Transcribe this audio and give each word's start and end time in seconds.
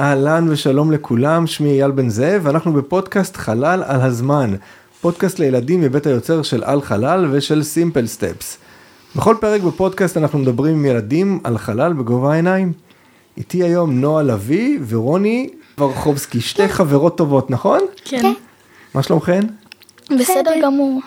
אהלן 0.00 0.46
ושלום 0.48 0.92
לכולם, 0.92 1.46
שמי 1.46 1.68
אייל 1.68 1.90
בן 1.90 2.08
זאב, 2.08 2.40
ואנחנו 2.44 2.72
בפודקאסט 2.72 3.36
חלל 3.36 3.82
על 3.86 4.00
הזמן, 4.00 4.54
פודקאסט 5.00 5.38
לילדים 5.38 5.80
מבית 5.80 6.06
היוצר 6.06 6.42
של 6.42 6.64
על 6.64 6.82
חלל 6.82 7.28
ושל 7.30 7.62
סימפל 7.62 8.06
סטפס. 8.06 8.58
בכל 9.16 9.36
פרק 9.40 9.60
בפודקאסט 9.62 10.16
אנחנו 10.16 10.38
מדברים 10.38 10.74
עם 10.74 10.84
ילדים 10.84 11.40
על 11.44 11.58
חלל 11.58 11.92
בגובה 11.92 12.32
העיניים. 12.32 12.72
איתי 13.36 13.62
היום 13.62 14.00
נועה 14.00 14.22
לביא 14.22 14.78
ורוני 14.88 15.48
ורחובסקי, 15.78 16.40
שתי 16.40 16.68
חברות 16.68 17.18
טובות, 17.18 17.50
נכון? 17.50 17.80
כן. 18.04 18.32
מה 18.94 19.02
שלומכן? 19.02 19.40
בסדר 20.20 20.50
גמור. 20.62 21.00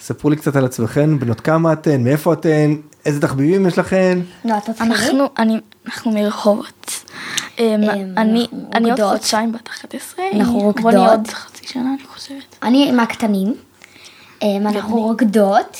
ספרו 0.00 0.30
לי 0.30 0.36
קצת 0.36 0.56
על 0.56 0.64
עצמכן, 0.64 1.18
בנות 1.18 1.40
כמה 1.40 1.72
אתן, 1.72 2.04
מאיפה 2.04 2.32
אתן, 2.32 2.74
איזה 3.06 3.20
תחביבים 3.20 3.66
יש 3.66 3.78
לכן? 3.78 4.18
לא, 4.44 4.58
את 4.58 4.64
תתחילי. 4.64 4.90
אנחנו, 4.90 5.24
אני, 5.38 5.60
אנחנו 5.86 6.12
מרחובות. 6.12 7.03
אמ, 7.58 7.64
אני 8.16 8.46
אנחנו 8.50 8.68
אני 8.74 8.90
עוד. 8.90 9.00
חודשיים 9.00 9.52
בת 9.52 9.68
11. 9.68 10.24
אנחנו 10.34 10.52
רוני 10.52 10.64
רוקדות. 10.66 10.94
עוד 10.94 11.26
חצי 11.28 11.66
שנה 11.66 11.94
אני 11.98 12.06
חושבת. 12.06 12.56
אני 12.62 12.92
מהקטנים. 12.92 13.54
אמ, 14.42 14.66
אנחנו 14.66 15.00
רוקדות, 15.00 15.76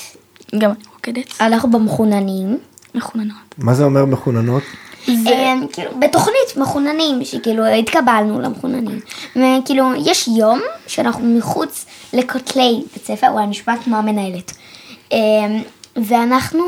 גם 0.59 0.71
אני 0.71 0.83
רוקדת. 0.93 1.41
אנחנו 1.41 1.71
במחוננים. 1.71 2.57
מחוננות. 2.95 3.55
מה 3.57 3.73
זה 3.73 3.83
אומר 3.83 4.05
מחוננות? 4.05 4.63
אמ, 5.07 5.65
כאילו, 5.73 5.91
בתוכנית 5.99 6.57
מחוננים, 6.57 7.25
שכאילו 7.25 7.65
התקבלנו 7.65 8.41
למחוננים. 8.41 8.99
וכאילו, 9.35 9.91
יש 10.05 10.27
יום 10.27 10.59
שאנחנו 10.87 11.37
מחוץ 11.37 11.85
לכותלי 12.13 12.83
בית 12.93 13.05
ספר, 13.05 13.27
וואי, 13.31 13.47
נשמע 13.47 13.73
כמו 13.83 13.97
המנהלת. 13.97 14.51
אמ, 15.11 15.17
ואנחנו 15.95 16.63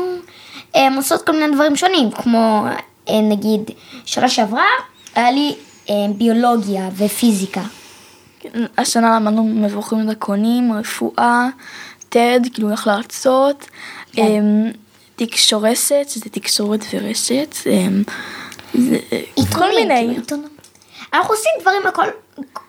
אמ, 0.74 0.92
עושות 0.96 1.26
כל 1.26 1.32
מיני 1.32 1.54
דברים 1.54 1.76
שונים, 1.76 2.10
כמו 2.10 2.66
אה, 3.08 3.20
נגיד, 3.20 3.70
שנה 4.04 4.28
שעברה 4.28 4.64
היה 5.18 5.30
לי 5.30 5.54
אמ, 5.88 5.94
ביולוגיה 6.18 6.88
ופיזיקה. 6.96 7.62
השנה 8.78 9.16
למדנו 9.16 9.44
מבוכים 9.44 10.00
ודרקונים, 10.00 10.72
רפואה, 10.72 11.48
TED, 12.12 12.50
כאילו 12.54 12.70
איך 12.70 12.86
להרצות, 12.86 13.64
כן. 14.12 14.22
אמ, 14.22 14.70
תקשורסת, 15.16 16.04
שזה 16.08 16.24
תקשורת 16.30 16.80
ורשת, 16.94 17.54
זה- 18.74 18.98
כל 19.52 19.68
מיני. 19.76 20.16
כאילו. 20.26 20.42
אנחנו 21.14 21.34
עושים 21.34 21.52
דברים 21.60 21.82
הכל 21.88 22.04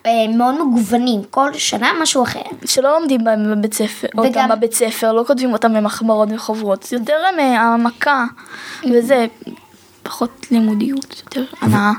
אה, 0.06 0.10
מאוד 0.36 0.54
מגוונים, 0.66 1.20
כל 1.30 1.50
שנה 1.54 1.90
משהו 2.02 2.22
אחר. 2.22 2.40
שלא 2.64 2.98
לומדים 2.98 3.24
בהם 3.24 3.50
בבית 3.58 3.74
ספר, 3.74 4.08
וגם- 4.12 4.24
אותם 4.24 4.48
בבית 4.48 4.72
ספר, 4.74 5.12
לא 5.12 5.24
כותבים 5.26 5.52
אותם 5.52 5.74
במחברות 5.74 6.28
וחוברות, 6.34 6.82
זה 6.82 6.96
יותר 6.96 7.16
הם, 7.32 7.38
אה, 7.40 7.60
העמקה, 7.60 8.24
וזה 8.92 9.26
פחות 10.02 10.46
לימודיות, 10.50 11.22
יותר 11.24 11.44
הנאה. 11.60 11.92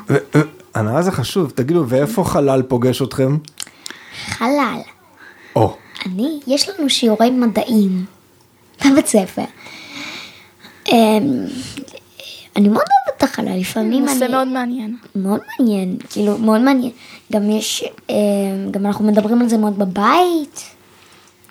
הנאה 0.76 1.02
זה 1.02 1.12
חשוב, 1.12 1.52
תגידו, 1.56 1.86
ואיפה 1.88 2.24
חלל 2.24 2.62
פוגש 2.62 3.02
אתכם? 3.02 3.38
חלל. 4.26 4.80
או, 5.56 5.76
אני, 6.06 6.40
יש 6.48 6.70
לנו 6.70 6.90
שיעורי 6.90 7.30
מדעים 7.30 8.06
בבית 8.86 9.08
ספר. 9.08 9.44
אמ, 10.88 11.46
אני 12.56 12.70
מאוד 12.70 12.84
אוהבת 13.08 13.18
את 13.18 13.24
החלל, 13.24 13.60
לפעמים 13.60 14.06
נושא 14.06 14.26
אני... 14.26 14.34
מאוד 14.34 14.48
מעניין. 14.48 14.98
מאוד 15.16 15.40
מעניין, 15.60 15.98
כאילו, 16.10 16.38
מאוד 16.38 16.62
מעניין. 16.62 16.92
גם 17.34 17.50
יש, 17.50 17.84
אמ, 18.10 18.16
גם 18.72 18.86
אנחנו 18.86 19.06
מדברים 19.06 19.42
על 19.42 19.50
זה 19.50 19.58
מאוד 19.58 19.80
בבית, 19.80 20.64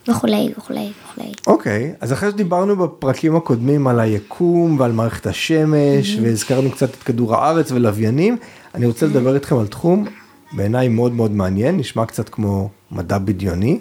וכולי, 0.08 0.52
וכולי, 0.58 0.92
וכולי. 1.04 1.32
אוקיי, 1.46 1.92
אז 2.00 2.12
אחרי 2.12 2.30
שדיברנו 2.30 2.76
בפרקים 2.76 3.36
הקודמים 3.36 3.86
על 3.86 4.00
היקום 4.00 4.80
ועל 4.80 4.92
מערכת 4.92 5.26
השמש, 5.26 6.16
והזכרנו 6.22 6.70
קצת 6.70 6.90
את 6.90 7.02
כדור 7.02 7.34
הארץ 7.34 7.72
ולוויינים, 7.72 8.36
אני 8.74 8.86
רוצה 8.86 9.06
לדבר 9.06 9.34
איתכם 9.34 9.58
על 9.58 9.66
תחום 9.66 10.06
בעיניי 10.52 10.88
מאוד 10.88 11.12
מאוד 11.12 11.30
מעניין, 11.30 11.76
נשמע 11.76 12.06
קצת 12.06 12.28
כמו 12.28 12.68
מדע 12.90 13.18
בדיוני. 13.18 13.78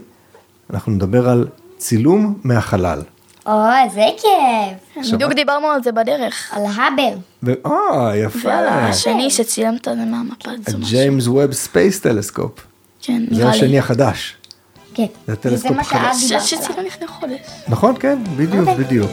אנחנו 0.74 0.92
נדבר 0.92 1.30
על 1.30 1.48
צילום 1.78 2.38
מהחלל. 2.44 3.02
או, 3.46 3.52
איזה 3.84 4.02
כיף. 4.18 5.14
בדיוק 5.14 5.34
דיברנו 5.34 5.68
על 5.68 5.84
זה 5.84 5.92
בדרך. 5.92 6.52
על 6.52 6.64
האבר. 6.76 7.18
ו- 7.44 7.54
אה, 7.66 8.18
יפה. 8.18 8.48
ועל 8.48 8.68
השני 8.68 9.30
שצילמת 9.30 9.86
זה 9.86 9.92
משהו. 10.78 10.78
הג'יימס 10.78 11.28
ווב 11.28 11.52
ספייס 11.52 12.00
טלסקופ. 12.00 12.52
כן, 13.02 13.26
זה 13.30 13.36
נראה 13.36 13.52
לי. 13.52 13.58
השני 13.58 13.80
החדש. 13.80 14.36
כן. 15.00 15.06
זה 15.28 15.34
הטלסקופ 15.34 15.72
מה 15.72 15.82
החדש. 15.82 16.00
שאת 16.24 16.42
ש- 16.42 16.54
דיברת 16.54 16.64
שצילם 16.64 16.74
עליו. 16.80 16.86
לפני 16.88 17.08
חודש. 17.08 17.40
נכון, 17.68 17.96
כן, 18.00 18.18
בדיוק, 18.38 18.68
אוקיי. 18.68 18.84
בדיוק. 18.86 19.12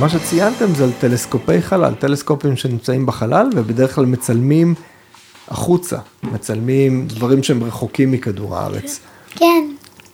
מה 0.00 0.08
שציינתם 0.08 0.74
זה 0.74 0.84
על 0.84 0.90
טלסקופי 1.00 1.62
חלל, 1.62 1.94
טלסקופים 1.94 2.56
שנמצאים 2.56 3.06
בחלל 3.06 3.48
ובדרך 3.54 3.94
כלל 3.94 4.06
מצלמים 4.06 4.74
החוצה, 5.48 5.98
מצלמים 6.22 7.06
דברים 7.08 7.42
שהם 7.42 7.64
רחוקים 7.64 8.10
מכדור 8.12 8.56
הארץ. 8.56 9.00
כן. 9.30 9.64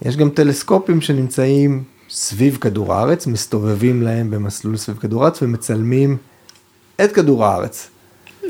יש 0.02 0.16
גם 0.16 0.30
טלסקופים 0.30 1.00
שנמצאים 1.00 1.82
סביב 2.14 2.58
כדור 2.60 2.94
הארץ, 2.94 3.26
מסתובבים 3.26 4.02
להם 4.02 4.30
במסלול 4.30 4.76
סביב 4.76 4.96
כדור 4.96 5.24
הארץ 5.24 5.42
ומצלמים 5.42 6.16
את 7.04 7.12
כדור 7.12 7.44
הארץ. 7.44 7.88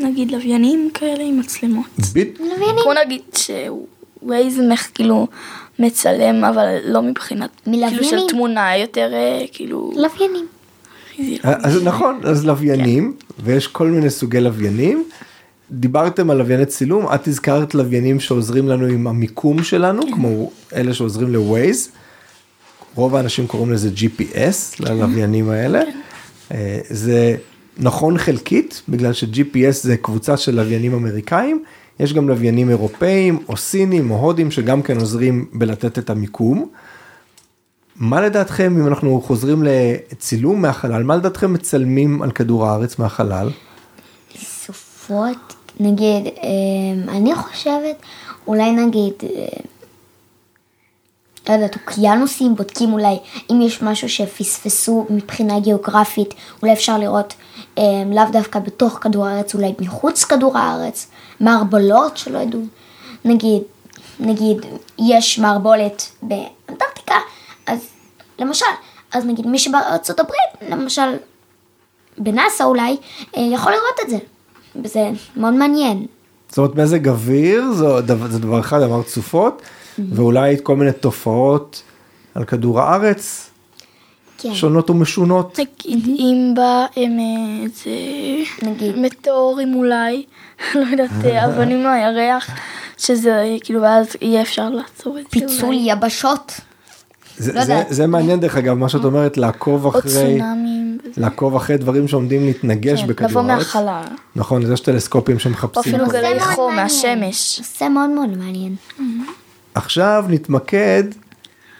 נגיד 0.02 0.30
לוויינים 0.30 0.90
כאלה 0.94 1.24
עם 1.24 1.38
מצלמות. 1.38 1.86
בדיוק. 2.12 2.36
כמו 2.82 2.92
נגיד 3.04 3.20
שווייז 3.36 4.60
מח 4.70 4.88
כאילו 4.94 5.26
מצלם 5.78 6.44
אבל 6.44 6.76
לא 6.84 7.02
מבחינת 7.02 7.50
כאילו 7.64 7.76
מלוויינים. 7.76 8.10
של 8.10 8.28
תמונה 8.28 8.76
יותר 8.76 9.10
אה, 9.12 9.44
כאילו 9.52 9.92
לוויינים. 9.96 10.46
פיזי. 11.16 11.38
אז 11.42 11.82
נכון, 11.84 12.20
אז 12.24 12.46
לוויינים, 12.46 13.16
ויש 13.44 13.66
כל 13.66 13.86
מיני 13.86 14.10
סוגי 14.10 14.40
לוויינים. 14.40 15.04
דיברתם 15.70 16.30
על 16.30 16.36
לווייני 16.36 16.66
צילום, 16.66 17.06
את 17.14 17.28
הזכרת 17.28 17.74
לוויינים 17.74 18.20
שעוזרים 18.20 18.68
לנו 18.68 18.86
עם 18.86 19.06
המיקום 19.06 19.62
שלנו, 19.62 20.02
כמו 20.12 20.50
אלה 20.74 20.94
שעוזרים 20.94 21.32
לווייז. 21.32 21.90
רוב 22.94 23.16
האנשים 23.16 23.46
קוראים 23.46 23.72
לזה 23.72 23.90
GPS, 23.96 24.80
ללוויינים 24.80 25.50
האלה. 25.50 25.82
אה, 26.52 26.78
זה 26.90 27.36
נכון 27.78 28.18
חלקית, 28.18 28.82
בגלל 28.88 29.12
ש-GPS 29.12 29.72
זה 29.82 29.96
קבוצה 29.96 30.36
של 30.36 30.54
לוויינים 30.54 30.94
אמריקאים, 30.94 31.62
יש 32.00 32.12
גם 32.12 32.28
לוויינים 32.28 32.70
אירופאים, 32.70 33.38
או 33.48 33.56
סינים, 33.56 34.10
או 34.10 34.16
הודים, 34.16 34.50
שגם 34.50 34.82
כן 34.82 35.00
עוזרים 35.00 35.46
בלתת 35.52 35.98
את 35.98 36.10
המיקום. 36.10 36.68
מה 37.96 38.20
לדעתכם, 38.20 38.76
אם 38.80 38.86
אנחנו 38.86 39.20
חוזרים 39.20 39.62
לצילום 39.66 40.62
מהחלל, 40.62 41.02
מה 41.02 41.16
לדעתכם 41.16 41.52
מצלמים 41.52 42.22
על 42.22 42.30
כדור 42.30 42.66
הארץ 42.66 42.98
מהחלל? 42.98 43.50
סופות, 44.38 45.54
נגיד, 45.80 46.24
אמ, 46.26 47.08
אני 47.08 47.34
חושבת, 47.34 47.96
אולי 48.46 48.72
נגיד, 48.72 49.12
אה, 49.22 49.46
לא 51.48 51.54
יודעת, 51.54 51.74
אוקיינוסים, 51.74 52.54
בודקים 52.54 52.92
אולי 52.92 53.18
אם 53.50 53.60
יש 53.60 53.82
משהו 53.82 54.08
שפספסו 54.08 55.06
מבחינה 55.10 55.60
גיאוגרפית, 55.60 56.34
אולי 56.62 56.72
אפשר 56.72 56.98
לראות 56.98 57.34
אמ, 57.78 58.12
לאו 58.12 58.24
דווקא 58.32 58.58
בתוך 58.58 58.98
כדור 59.00 59.26
הארץ, 59.26 59.54
אולי 59.54 59.74
מחוץ 59.80 60.24
כדור 60.24 60.58
הארץ, 60.58 61.06
מערבולות 61.40 62.16
שלא 62.16 62.38
ידעו, 62.38 62.60
נגיד, 63.24 63.62
נגיד, 64.20 64.66
יש 64.98 65.38
מערבולת 65.38 66.08
באנטרקטיקה, 66.22 67.14
אז 67.66 67.78
למשל, 68.38 68.66
אז 69.12 69.24
נגיד 69.24 69.46
מי 69.46 69.58
שבארצות 69.58 70.20
הברית, 70.20 70.70
למשל, 70.70 71.16
בנאסא 72.18 72.62
אולי, 72.62 72.96
אה, 73.36 73.42
יכול 73.52 73.72
לראות 73.72 74.00
את 74.04 74.10
זה. 74.10 74.18
וזה 74.84 75.10
מאוד 75.36 75.54
מעניין. 75.54 76.06
זאת 76.48 76.58
אומרת 76.58 76.76
מזג 76.76 77.08
אוויר 77.08 77.72
זה 77.72 78.00
דבר 78.38 78.60
אחד 78.60 78.82
אמרת 78.82 79.08
סופות 79.08 79.62
ואולי 79.98 80.56
כל 80.62 80.76
מיני 80.76 80.92
תופעות 80.92 81.82
על 82.34 82.44
כדור 82.44 82.80
הארץ 82.80 83.50
כן. 84.38 84.54
שונות 84.54 84.90
ומשונות. 84.90 85.58
נגיד 85.58 86.06
אם 86.06 86.52
בא 86.56 86.86
אה, 86.96 87.02
איזה 87.62 87.90
נגיד. 88.62 88.98
מטאורים 88.98 89.74
אולי, 89.74 90.24
לא 90.74 90.80
יודעת, 90.90 91.10
אה, 91.24 91.46
אבנים 91.46 91.82
מהירח, 91.82 92.50
שזה 92.98 93.42
אה, 93.42 93.56
כאילו 93.64 93.82
ואז 93.82 94.06
יהיה 94.20 94.42
אפשר 94.42 94.70
לעצור 94.70 95.18
את 95.18 95.24
זה. 95.24 95.30
פיצול. 95.30 95.74
יבשות. 95.78 96.60
זה, 97.38 97.52
לא 97.52 97.64
זה. 97.64 97.82
זה 97.88 98.06
מעניין 98.06 98.40
דרך 98.40 98.56
אגב 98.56 98.74
מה 98.74 98.88
שאת 98.88 99.04
אומרת 99.04 99.36
לעקוב 99.36 99.86
אחרי. 99.86 100.38
לעקוב 101.16 101.56
אחרי 101.56 101.76
דברים 101.76 102.08
שעומדים 102.08 102.44
להתנגש 102.44 103.00
כן, 103.00 103.06
בכדור 103.06 103.30
לבוא 103.30 103.40
הארץ. 103.40 103.58
מהחלל. 103.58 104.02
נכון 104.36 104.72
יש 104.72 104.80
טלסקופים 104.80 105.34
או 105.34 105.40
שמחפשים. 105.40 105.94
אפילו. 105.94 106.08
גלי 106.08 106.40
חום. 106.40 106.76
מהשמש. 106.76 107.58
נושא 107.58 107.88
מאוד 107.88 108.10
מאוד 108.10 108.28
מעניין. 108.38 108.74
עכשיו 109.74 110.24
נתמקד 110.28 111.04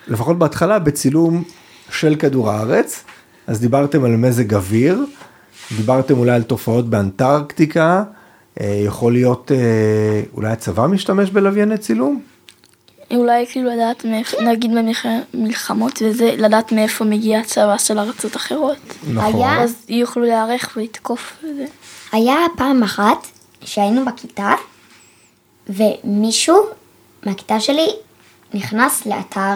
לפחות 0.09 0.39
בהתחלה 0.39 0.79
בצילום 0.79 1.45
של 1.91 2.15
כדור 2.19 2.51
הארץ 2.51 3.05
אז 3.47 3.61
דיברתם 3.61 4.05
על 4.05 4.17
מזג 4.17 4.55
אוויר 4.55 5.05
דיברתם 5.77 6.19
אולי 6.19 6.33
על 6.33 6.43
תופעות 6.43 6.91
באנטרקטיקה 6.91 8.03
אה, 8.61 8.81
יכול 8.87 9.13
להיות 9.13 9.53
אה, 9.55 9.57
אולי 10.35 10.49
הצבא 10.51 10.87
משתמש 10.87 11.31
בלווייני 11.31 11.79
צילום 11.79 12.23
אולי 13.11 13.47
כאילו 13.47 13.71
לדעת 13.71 14.05
מאיפה, 14.05 14.43
נגיד 14.43 14.71
במלחמות 15.35 16.03
וזה, 16.05 16.35
לדעת 16.39 16.73
מאיפה 16.73 17.05
מגיע 17.05 17.39
הצבא 17.39 17.79
של 17.79 17.99
ארצות 17.99 18.37
אחרות. 18.37 18.77
נכון. 19.13 19.35
היה- 19.41 19.63
אז 19.63 19.75
יוכלו 19.89 20.23
להיערך 20.23 20.71
ולתקוף 20.77 21.33
וזה. 21.45 21.65
היה 22.13 22.37
פעם 22.57 22.83
אחת 22.83 23.27
שהיינו 23.61 24.05
בכיתה, 24.05 24.53
ומישהו 25.69 26.57
מהכיתה 27.27 27.61
שלי 27.61 27.89
נכנס 28.55 29.07
לאתר, 29.07 29.55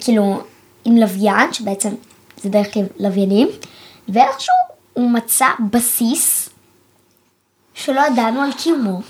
כאילו 0.00 0.42
עם 0.84 0.96
לוויין, 0.96 1.52
שבעצם 1.52 1.90
זה 2.36 2.48
דרך 2.48 2.68
לוויינים, 2.98 3.48
ואיכשהו 4.08 4.54
הוא 4.92 5.10
מצא 5.10 5.46
בסיס 5.70 6.48
שלא 7.74 8.00
ידענו 8.12 8.42
על 8.42 8.52
קיומו. 8.52 9.00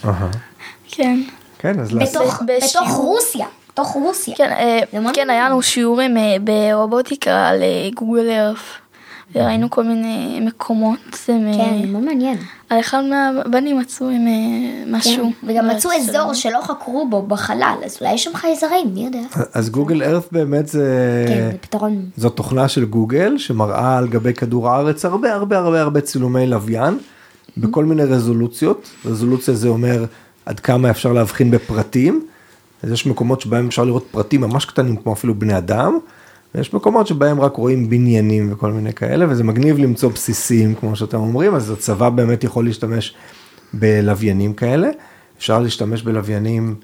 כן. 0.89 1.23
כן, 1.59 1.81
אז 1.81 1.93
לעשות... 1.93 2.23
בתוך. 2.23 2.43
בתוך 2.43 2.91
רוסיה, 2.91 3.47
בתוך 3.69 3.89
רוסיה. 3.89 4.37
כן, 4.37 4.51
אה, 4.53 5.13
כן. 5.15 5.31
היה 5.31 5.49
לנו 5.49 5.63
שיעורים 5.63 6.17
אה, 6.17 6.37
ברובוטיקה 6.41 7.49
על 7.49 7.63
אה, 7.63 7.89
גוגל 7.95 8.31
ארף. 8.31 8.81
וראינו 9.35 9.71
כל 9.71 9.85
מיני 9.85 10.41
מקומות. 10.41 10.99
כן, 11.27 11.88
מאוד 11.88 12.05
מעניין. 12.05 12.38
על 12.71 12.81
אחד 12.81 13.03
מהבנים 13.05 13.79
מצאו 13.79 14.09
עם 14.09 14.27
אה, 14.27 14.32
כן, 14.85 14.94
משהו. 14.94 15.32
וגם 15.47 15.69
מצאו 15.69 15.91
בארץ 15.91 16.09
אזור 16.09 16.35
שלנו. 16.35 16.35
שלא 16.35 16.61
חקרו 16.62 17.06
בו 17.11 17.23
בחלל, 17.23 17.77
אז 17.85 17.99
אולי 18.00 18.12
יש 18.12 18.25
שם 18.25 18.35
חייזרים, 18.35 18.94
מי 18.94 19.05
יודע. 19.05 19.21
אז 19.55 19.71
גוגל 19.71 20.03
ארת 20.03 20.29
באמת 20.32 20.69
זה... 20.69 21.25
כן, 21.29 21.49
זה 21.53 21.59
פתרון. 21.61 22.05
זו 22.17 22.31
תוכנה 22.31 22.69
של 22.69 22.85
גוגל 22.85 23.38
שמראה 23.38 23.99
על 23.99 24.09
גבי 24.09 24.35
כדור 24.35 24.69
הארץ 24.69 25.05
הרבה 25.05 25.35
הרבה 25.35 25.59
הרבה 25.59 25.81
הרבה 25.81 26.00
צילומי 26.00 26.47
לוויין 26.47 26.99
בכל 27.56 27.85
מיני 27.85 28.03
רזולוציות. 28.05 28.91
רזולוציה 29.05 29.55
זה 29.55 29.69
אומר 29.69 30.05
עד 30.47 30.61
כמה 30.61 30.91
אפשר 30.91 31.12
להבחין 31.12 31.50
בפרטים. 31.50 32.26
אז 32.83 32.93
יש 32.93 33.06
מקומות 33.06 33.41
שבהם 33.41 33.67
אפשר 33.67 33.85
לראות 33.85 34.06
פרטים 34.11 34.41
ממש 34.41 34.65
קטנים 34.65 34.97
כמו 34.97 35.12
אפילו 35.12 35.35
בני 35.35 35.59
אדם. 35.59 35.99
ויש 36.55 36.75
מקומות 36.75 37.06
שבהם 37.06 37.41
רק 37.41 37.56
רואים 37.56 37.91
בניינים 37.91 38.52
וכל 38.52 38.73
מיני 38.73 38.93
כאלה 38.93 39.26
וזה 39.29 39.44
מגניב 39.44 39.79
למצוא 39.79 40.11
בסיסים 40.11 40.75
כמו 40.75 40.97
שאתם 40.97 41.19
אומרים 41.19 41.55
אז 41.55 41.70
הצבא 41.70 42.08
באמת 42.08 42.44
יכול 42.44 42.64
להשתמש 42.64 43.14
בלוויינים 43.73 44.52
כאלה. 44.52 44.88
אפשר 45.38 45.58
להשתמש 45.58 46.02
בלוויינים 46.02 46.75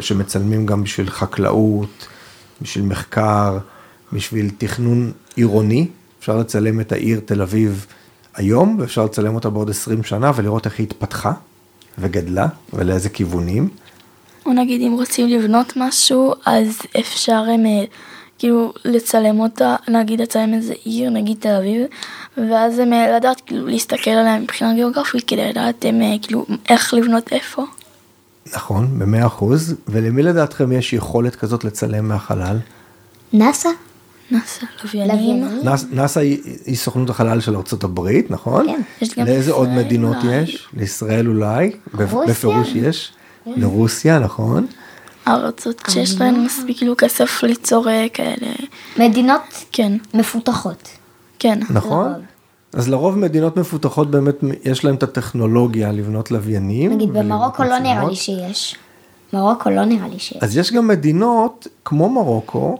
שמצלמים 0.00 0.66
גם 0.66 0.82
בשביל 0.82 1.10
חקלאות, 1.10 2.06
בשביל 2.62 2.84
מחקר, 2.84 3.58
בשביל 4.12 4.50
תכנון 4.58 5.12
עירוני. 5.36 5.86
אפשר 6.20 6.36
לצלם 6.36 6.80
את 6.80 6.92
העיר 6.92 7.20
תל 7.24 7.42
אביב 7.42 7.86
היום 8.34 8.76
ואפשר 8.80 9.04
לצלם 9.04 9.34
אותה 9.34 9.50
בעוד 9.50 9.70
20 9.70 10.02
שנה 10.02 10.30
ולראות 10.34 10.66
איך 10.66 10.78
היא 10.78 10.86
התפתחה 10.86 11.32
וגדלה 11.98 12.46
ולאיזה 12.72 13.08
כיוונים. 13.08 13.68
או 14.46 14.52
נגיד 14.52 14.80
אם 14.80 14.92
רוצים 14.92 15.28
לבנות 15.28 15.72
משהו, 15.76 16.34
אז 16.46 16.78
אפשר 17.00 17.44
הם, 17.54 17.66
אה, 17.66 17.84
כאילו 18.38 18.72
לצלם 18.84 19.40
אותה, 19.40 19.76
נגיד 19.88 20.20
לצלם 20.20 20.54
איזה 20.54 20.74
עיר, 20.84 21.10
נגיד 21.10 21.36
תל 21.40 21.54
אביב, 21.54 21.82
ואז 22.36 22.78
הם 22.78 22.92
אה, 22.92 23.16
לדעת, 23.16 23.40
כאילו 23.46 23.66
להסתכל 23.66 24.10
עליה 24.10 24.38
מבחינה 24.38 24.74
גיאוגרפית, 24.74 25.24
כדי 25.26 25.48
לדעת 25.48 25.84
הם, 25.84 26.02
אה, 26.02 26.14
כאילו 26.22 26.46
איך 26.68 26.94
לבנות 26.94 27.32
איפה. 27.32 27.64
נכון, 28.54 28.98
במאה 28.98 29.26
אחוז. 29.26 29.74
ולמי 29.88 30.22
לדעתכם 30.22 30.72
יש 30.72 30.92
יכולת 30.92 31.36
כזאת 31.36 31.64
לצלם 31.64 32.08
מהחלל? 32.08 32.56
נאסא? 33.32 33.68
נעשה 34.30 34.66
לוויינים. 34.84 35.16
לוויינים. 35.44 35.60
נאס- 35.64 35.84
נאסא 35.90 36.18
היא, 36.20 36.76
סוכנות 36.76 37.10
החלל 37.10 37.40
של 37.40 37.54
ארה"ב, 37.56 38.08
נכון? 38.30 38.66
כן. 38.66 38.80
יש 39.02 39.14
גם 39.18 39.26
לאיזה 39.26 39.52
עוד 39.52 39.68
מדינות. 39.68 40.16
יש? 40.32 40.68
לישראל 40.76 41.28
אולי? 41.28 41.70
בפירוש 41.94 42.68
יש. 42.74 43.12
לרוסיה, 43.46 44.18
נכון? 44.18 44.66
הארצות 45.28 45.82
שיש 45.88 46.20
להן 46.20 46.44
מספיק 46.44 46.78
כאילו 46.78 46.94
כסף 46.98 47.42
ליצור 47.42 47.88
אה, 47.88 48.06
כאלה. 48.12 48.52
מדינות 48.96 49.40
כן, 49.72 49.92
מפותחות. 50.14 50.88
כן. 51.38 51.60
נכון? 51.70 52.08
לרוב. 52.08 52.22
אז 52.72 52.88
לרוב 52.88 53.18
מדינות 53.18 53.56
מפותחות 53.56 54.10
באמת 54.10 54.34
יש 54.64 54.84
להם 54.84 54.94
את 54.94 55.02
הטכנולוגיה 55.02 55.92
לבנות 55.92 56.30
לוויינים. 56.30 56.92
נגיד 56.92 57.12
במרוקו 57.12 57.64
לא 57.64 57.78
נראה. 57.78 58.08
לי 58.08 58.16
שיש. 58.16 58.76
מרוקו 59.32 59.70
לא 59.70 59.84
נראה 59.84 60.08
לי 60.08 60.18
שיש. 60.18 60.38
אז 60.40 60.56
יש 60.56 60.72
גם 60.72 60.88
מדינות 60.88 61.66
כמו 61.84 62.08
מרוקו, 62.08 62.78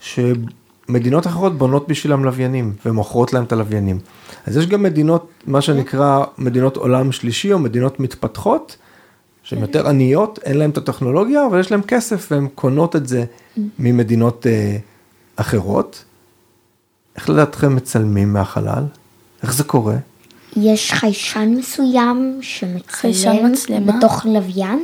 שמדינות 0.00 1.26
אחרות 1.26 1.58
בונות 1.58 1.88
בשבילם 1.88 2.24
לוויינים 2.24 2.72
ומוכרות 2.86 3.32
להם 3.32 3.44
את 3.44 3.52
הלוויינים. 3.52 3.98
אז 4.46 4.56
יש 4.56 4.66
גם 4.66 4.82
מדינות, 4.82 5.28
מה 5.46 5.60
שנקרא 5.60 6.24
מדינות 6.38 6.76
עולם 6.76 7.12
שלישי 7.12 7.52
או 7.52 7.58
מדינות 7.58 8.00
מתפתחות, 8.00 8.76
שהן 9.44 9.58
יותר 9.58 9.88
עניות, 9.88 10.38
אין 10.44 10.58
להן 10.58 10.70
את 10.70 10.76
הטכנולוגיה, 10.76 11.46
אבל 11.46 11.60
יש 11.60 11.70
להן 11.70 11.80
כסף 11.88 12.28
והן 12.30 12.48
קונות 12.54 12.96
את 12.96 13.08
זה 13.08 13.24
ממדינות 13.78 14.46
אה, 14.46 14.76
אחרות. 15.36 16.04
איך 17.16 17.30
לדעתכם 17.30 17.76
מצלמים 17.76 18.32
מהחלל? 18.32 18.84
איך 19.42 19.54
זה 19.54 19.64
קורה? 19.64 19.96
יש 20.56 20.92
חיישן 20.92 21.54
מסוים 21.58 22.38
שמצלם? 22.42 23.86
בתוך 23.86 24.26
לוויין? 24.26 24.82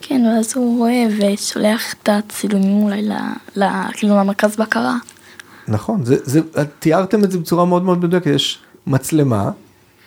כן, 0.00 0.22
ואז 0.26 0.52
הוא 0.56 0.78
רואה 0.78 1.06
ושולח 1.18 1.94
את 2.02 2.08
הצילומים 2.12 2.82
אולי 2.82 3.02
ל... 3.02 3.12
ל... 3.56 3.64
כאילו 3.92 4.16
למרכז 4.16 4.56
בקרה. 4.56 4.96
נכון, 5.68 6.04
זה, 6.04 6.16
זה, 6.22 6.40
תיארתם 6.78 7.24
את 7.24 7.30
זה 7.30 7.38
בצורה 7.38 7.64
מאוד 7.64 7.82
מאוד 7.82 8.04
מדויקת, 8.04 8.26
יש 8.26 8.58
מצלמה 8.86 9.50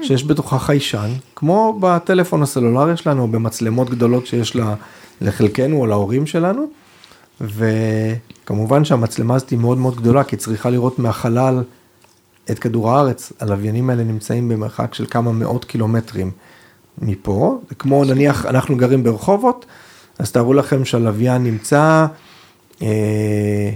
שיש 0.02 0.24
בתוכה 0.24 0.60
חיישן, 0.60 1.10
כמו 1.36 1.78
בטלפון 1.82 2.44
הסלולרי 2.44 2.98
שלנו, 2.98 3.22
או 3.22 3.28
במצלמות 3.28 3.90
גדולות 3.90 4.28
שיש 4.28 4.56
לה, 4.56 4.76
לחלקנו 5.22 5.78
או 5.78 5.86
להורים 5.86 6.26
שלנו, 6.26 6.66
וכמובן 7.42 8.86
שהמצלמה 8.86 9.36
הזאת 9.36 9.50
היא 9.50 9.60
מאוד 9.60 9.78
מאוד 9.78 9.96
גדולה, 9.96 10.24
כי 10.24 10.38
צריכה 10.38 10.70
לראות 10.70 11.00
מהחלל 11.00 11.64
את 12.52 12.60
כדור 12.60 12.92
הארץ, 12.92 13.34
הלוויינים 13.40 13.90
האלה 13.90 14.04
נמצאים 14.04 14.50
במרחק 14.50 14.94
של 14.94 15.06
כמה 15.06 15.32
מאות 15.32 15.66
קילומטרים 15.66 16.32
מפה, 17.02 17.60
כמו 17.80 18.06
נניח 18.06 18.46
אנחנו 18.46 18.78
גרים 18.78 19.04
ברחובות, 19.04 19.66
אז 20.20 20.32
תארו 20.32 20.54
לכם 20.54 20.86
שהלוויין 20.86 21.44
נמצא 21.44 22.06
אה, 22.82 23.72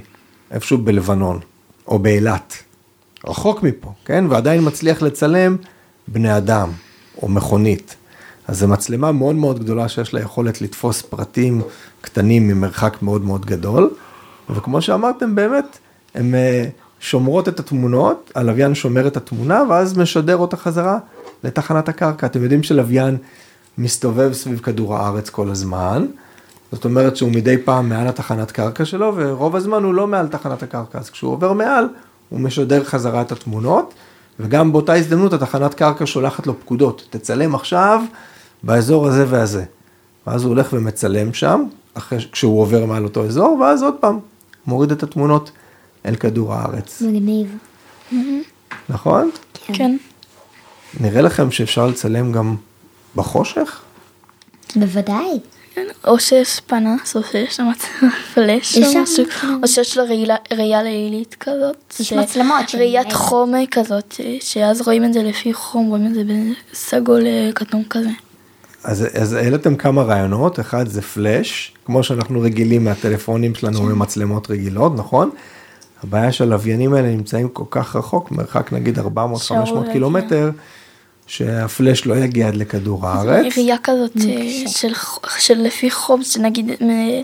איפשהו 0.52 0.78
בלבנון, 0.78 1.40
או 1.88 2.00
באילת, 2.00 2.54
רחוק 3.28 3.64
מפה, 3.64 3.92
כן? 4.06 4.26
ועדיין 4.30 4.68
מצליח 4.68 5.02
לצלם 5.02 5.56
בני 6.08 6.38
אדם, 6.38 6.70
או 7.22 7.28
מכונית. 7.28 7.96
אז 8.48 8.60
זו 8.60 8.68
מצלמה 8.68 9.12
מאוד 9.12 9.36
מאוד 9.36 9.60
גדולה 9.60 9.90
שיש 9.90 10.14
לה 10.14 10.22
יכולת 10.22 10.62
לתפוס 10.62 11.02
פרטים 11.02 11.62
קטנים 12.02 12.48
ממרחק 12.48 12.98
מאוד 13.02 13.26
מאוד 13.26 13.46
גדול, 13.46 13.90
וכמו 14.50 14.82
שאמרתם, 14.82 15.36
באמת, 15.36 15.78
הן 16.16 16.36
אה, 16.36 16.66
שומרות 17.00 17.48
את 17.48 17.60
התמונות, 17.60 18.32
הלוויין 18.36 18.76
שומר 18.76 19.08
את 19.08 19.18
התמונה, 19.18 19.64
ואז 19.70 19.98
משדר 19.98 20.38
אותה 20.38 20.58
חזרה 20.58 20.98
לתחנת 21.44 21.90
הקרקע. 21.90 22.28
אתם 22.28 22.44
יודעים 22.44 22.64
שלוויין 22.64 23.18
מסתובב 23.78 24.34
סביב 24.34 24.60
כדור 24.60 24.98
הארץ 24.98 25.30
כל 25.30 25.50
הזמן, 25.50 26.06
זאת 26.72 26.86
אומרת 26.86 27.18
שהוא 27.18 27.32
מדי 27.32 27.58
פעם 27.58 27.90
מעל 27.90 28.08
התחנת 28.08 28.52
קרקע 28.52 28.86
שלו, 28.86 29.14
ורוב 29.16 29.56
הזמן 29.56 29.84
הוא 29.84 29.94
לא 29.94 30.08
מעל 30.08 30.28
תחנת 30.28 30.64
הקרקע, 30.64 31.00
אז 31.00 31.10
כשהוא 31.10 31.32
עובר 31.32 31.54
מעל, 31.54 31.88
הוא 32.30 32.40
משדר 32.40 32.84
חזרה 32.84 33.22
את 33.22 33.32
התמונות, 33.32 33.94
וגם 34.42 34.72
באותה 34.72 34.94
הזדמנות 34.94 35.34
התחנת 35.34 35.74
קרקע 35.74 36.06
שולחת 36.06 36.48
לו 36.48 36.60
פקודות, 36.60 37.08
תצלם 37.10 37.56
עכשיו 37.56 38.02
באזור 38.64 39.08
הזה 39.08 39.26
והזה. 39.30 39.64
ואז 40.28 40.44
הוא 40.44 40.50
הולך 40.50 40.74
ומצלם 40.74 41.34
שם, 41.34 41.64
אחרי, 41.94 42.20
כשהוא 42.32 42.62
עובר 42.62 42.86
מעל 42.86 43.04
אותו 43.04 43.26
אזור, 43.26 43.58
ואז 43.62 43.84
עוד 43.84 43.94
פעם 44.00 44.20
מוריד 44.68 44.92
את 44.92 45.04
התמונות 45.04 45.52
אל 46.06 46.16
כדור 46.16 46.54
הארץ, 46.54 47.02
מגניב. 47.02 47.58
נכון? 48.90 49.32
כן. 49.66 49.98
נראה 51.00 51.22
לכם 51.22 51.52
שאפשר 51.52 51.88
לצלם 51.88 52.32
גם 52.32 52.56
בחושך? 53.16 53.82
בוודאי. 54.76 55.40
כן, 55.76 55.88
או 56.08 56.20
שיש 56.20 56.60
פנס, 56.60 57.16
או 57.16 57.22
שיש 57.24 57.56
שם 57.56 57.68
פלאש 58.34 58.78
יש 58.78 58.96
או 58.96 59.02
משהו, 59.04 59.24
כן. 59.42 59.48
או 59.64 59.68
שיש 59.68 59.98
לה 59.98 60.04
ראייה- 60.54 60.84
לילית 60.84 61.36
כזאת. 61.40 61.96
יש 62.00 62.14
מצלמות 62.14 62.76
ראיית. 62.78 63.14
חום 63.14 63.54
כזאת, 63.72 64.16
שאז 64.40 64.82
רואים 64.82 65.04
את 65.06 65.14
זה 65.14 65.24
לפי 65.24 65.54
חום, 65.54 65.88
רואים 65.88 66.08
את 66.08 66.14
זה 66.14 66.22
בסגול 66.72 67.26
אה, 67.26 67.50
כתום 67.56 67.84
כזה. 67.90 68.10
אז, 68.84 69.34
העליתם 69.34 69.76
כמה 69.76 70.02
רעיונות, 70.04 70.60
אחד 70.60 70.88
זה 70.88 71.02
פלאש, 71.02 71.74
כמו 71.86 72.04
שאנחנו 72.04 72.42
רגילים 72.42 72.84
מהטלפונים 72.86 73.56
שלנו 73.56 73.84
ממצלמות 73.84 74.50
רגילות, 74.52 74.96
נכון? 74.96 75.30
הבעיה 76.04 76.32
שהלוויינים 76.32 76.94
האלה 76.94 77.08
נמצאים 77.10 77.50
כל 77.50 77.64
כך 77.70 77.96
רחוק, 77.96 78.32
מרחק 78.32 78.74
נגיד 78.74 79.00
400-500 79.00 79.04
שערוריה, 79.38 79.92
קילומטר, 79.92 80.52
שהפלאש 81.28 82.06
לא 82.06 82.16
יגיע 82.16 82.48
עד 82.48 82.56
לכדור 82.56 83.08
הארץ. 83.08 83.58
ראייה 83.58 83.78
כזאת 83.84 84.18
אה, 84.18 84.68
של, 84.68 84.94
של 85.40 85.62
לפי 85.62 85.92
חום, 85.92 86.24
שנגיד 86.24 86.72
מ- 86.84 87.22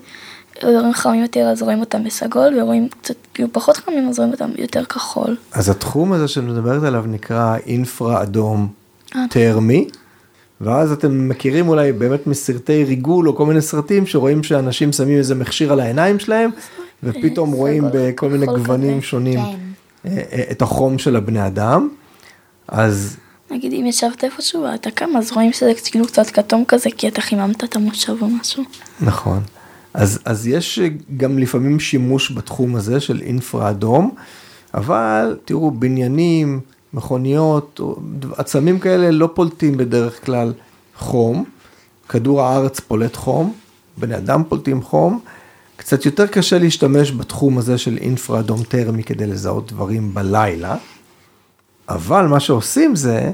אזורים 0.62 0.94
חמים 0.94 1.22
יותר 1.22 1.40
אז 1.40 1.62
רואים 1.62 1.80
אותם 1.80 2.04
בסגול, 2.04 2.60
ורואים 2.62 2.88
קצת 3.02 3.16
כאילו 3.34 3.50
פחות 3.52 3.78
חמים 3.78 4.10
אז 4.10 4.20
רואים 4.20 4.34
אותם 4.34 4.50
יותר 4.58 4.86
כחול. 4.86 5.36
אז 5.52 5.70
התחום 5.70 6.14
הזה 6.14 6.28
שאת 6.28 6.44
מדברת 6.44 6.84
עליו 6.84 7.04
נקרא 7.08 7.58
אינפרה 7.66 8.22
אדום 8.22 8.68
אה. 9.16 9.26
טרמי, 9.30 9.88
ואז 10.62 10.92
אתם 10.92 11.30
מכירים 11.30 11.70
אולי 11.70 11.92
באמת 11.92 12.28
מסרטי 12.28 12.84
ריגול 12.84 13.28
או 13.28 13.36
כל 13.36 13.46
מיני 13.46 13.62
סרטים 13.62 14.06
שרואים 14.06 14.44
שאנשים 14.44 14.92
שמים 14.92 15.18
איזה 15.18 15.36
מכשיר 15.36 15.74
על 15.74 15.80
העיניים 15.80 16.20
שלהם, 16.20 16.50
ופתאום 17.04 17.52
רואים 17.52 17.84
בכל 17.94 18.30
מיני 18.30 18.46
גוונים. 18.46 19.02
שונים 19.02 19.40
כן. 19.40 19.58
אה, 20.06 20.22
אה, 20.32 20.44
את 20.52 20.62
החום 20.62 20.98
של 20.98 21.16
הבני 21.16 21.48
אדם. 21.48 21.90
אז 22.68 23.18
נגיד 23.52 23.74
אם 23.74 23.86
ישבת 23.86 24.24
איפשהו 24.24 24.62
ואתה 24.64 24.92
קם 24.92 25.10
אז 25.18 25.32
רואים 25.32 25.54
שזה 25.54 25.72
כאילו 25.86 26.08
קצת 26.08 26.30
כתום 26.30 26.64
כזה 26.68 26.90
כי 26.98 27.08
אתה 27.08 27.22
חיממת 27.22 27.64
את 27.64 27.76
המושב 27.76 28.16
או 28.22 28.28
משהו. 28.28 28.64
נכון. 29.02 29.40
אז, 29.94 30.20
אז 30.26 30.48
יש 30.48 30.80
גם 31.18 31.40
לפעמים 31.40 31.80
שימוש 31.80 32.32
בתחום 32.32 32.76
הזה 32.76 33.00
של 33.00 33.22
אינפרה 33.22 33.70
אדום, 33.70 34.12
אבל 34.74 35.38
תראו, 35.46 35.72
בניינים, 35.72 36.60
מכוניות, 36.94 37.80
עצמים 38.38 38.80
כאלה 38.80 39.12
לא 39.12 39.30
פולטים 39.34 39.78
בדרך 39.78 40.26
כלל 40.26 40.54
חום. 40.98 41.46
כדור 42.10 42.42
הארץ 42.42 42.80
פולט 42.80 43.16
חום, 43.16 43.54
בני 43.98 44.18
אדם 44.18 44.44
פולטים 44.50 44.82
חום. 44.82 45.20
קצת 45.76 46.06
יותר 46.06 46.28
קשה 46.28 46.60
להשתמש 46.60 47.12
בתחום 47.12 47.58
הזה 47.58 47.78
של 47.78 47.98
אינפרה 47.98 48.40
אדום 48.40 48.64
טרמי 48.64 49.04
כדי 49.04 49.28
לזהות 49.28 49.72
דברים 49.72 50.14
בלילה, 50.14 50.76
אבל 51.90 52.26
מה 52.26 52.40
שעושים 52.40 52.96
זה, 52.96 53.32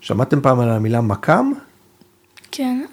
שמעתם 0.00 0.40
פעם 0.40 0.60
על 0.60 0.70
המילה 0.70 1.00
מכ"ם? 1.00 1.52
כן. 2.50 2.84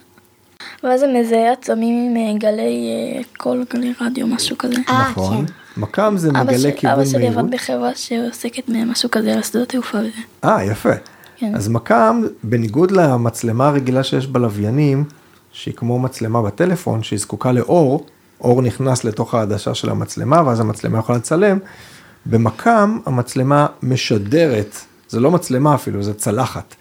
ואז 0.83 0.99
זה 0.99 1.07
מזהה 1.07 1.51
עצמים 1.53 2.09
עם 2.09 2.17
אה, 2.17 2.37
גלי 2.37 2.89
אה, 3.17 3.21
קול, 3.37 3.65
גלי 3.73 3.93
רדיו, 4.01 4.27
משהו 4.27 4.57
כזה. 4.57 4.75
אה, 4.89 5.09
נכון. 5.11 5.45
כן. 5.45 5.53
מכ"ם 5.81 6.13
זה 6.17 6.31
מגלה 6.31 6.71
כיוון 6.77 6.95
אבא 6.95 7.05
שלי 7.05 7.17
מהירות. 7.19 7.37
עבד 7.37 7.51
בחברה 7.51 7.95
שעוסקת 7.95 8.69
במשהו 8.69 9.11
כזה 9.11 9.33
על 9.33 9.41
שדות 9.41 9.69
תעופה 9.69 9.97
וזה. 9.97 10.09
אה, 10.43 10.63
יפה. 10.63 10.93
כן. 11.37 11.55
אז 11.55 11.67
מכ"ם, 11.67 12.23
בניגוד 12.43 12.91
למצלמה 12.91 13.67
הרגילה 13.67 14.03
שיש 14.03 14.27
בלוויינים, 14.27 15.03
שהיא 15.51 15.73
כמו 15.73 15.99
מצלמה 15.99 16.41
בטלפון, 16.41 17.03
שהיא 17.03 17.19
זקוקה 17.19 17.51
לאור, 17.51 18.05
אור 18.41 18.61
נכנס 18.61 19.03
לתוך 19.03 19.33
העדשה 19.33 19.73
של 19.73 19.89
המצלמה, 19.89 20.43
ואז 20.45 20.59
המצלמה 20.59 20.99
יכולה 20.99 21.17
לצלם, 21.17 21.57
במכ"ם 22.29 22.99
המצלמה 23.05 23.67
משדרת, 23.83 24.75
זה 25.09 25.19
לא 25.19 25.31
מצלמה 25.31 25.75
אפילו, 25.75 26.03
זה 26.03 26.13
צלחת. 26.13 26.75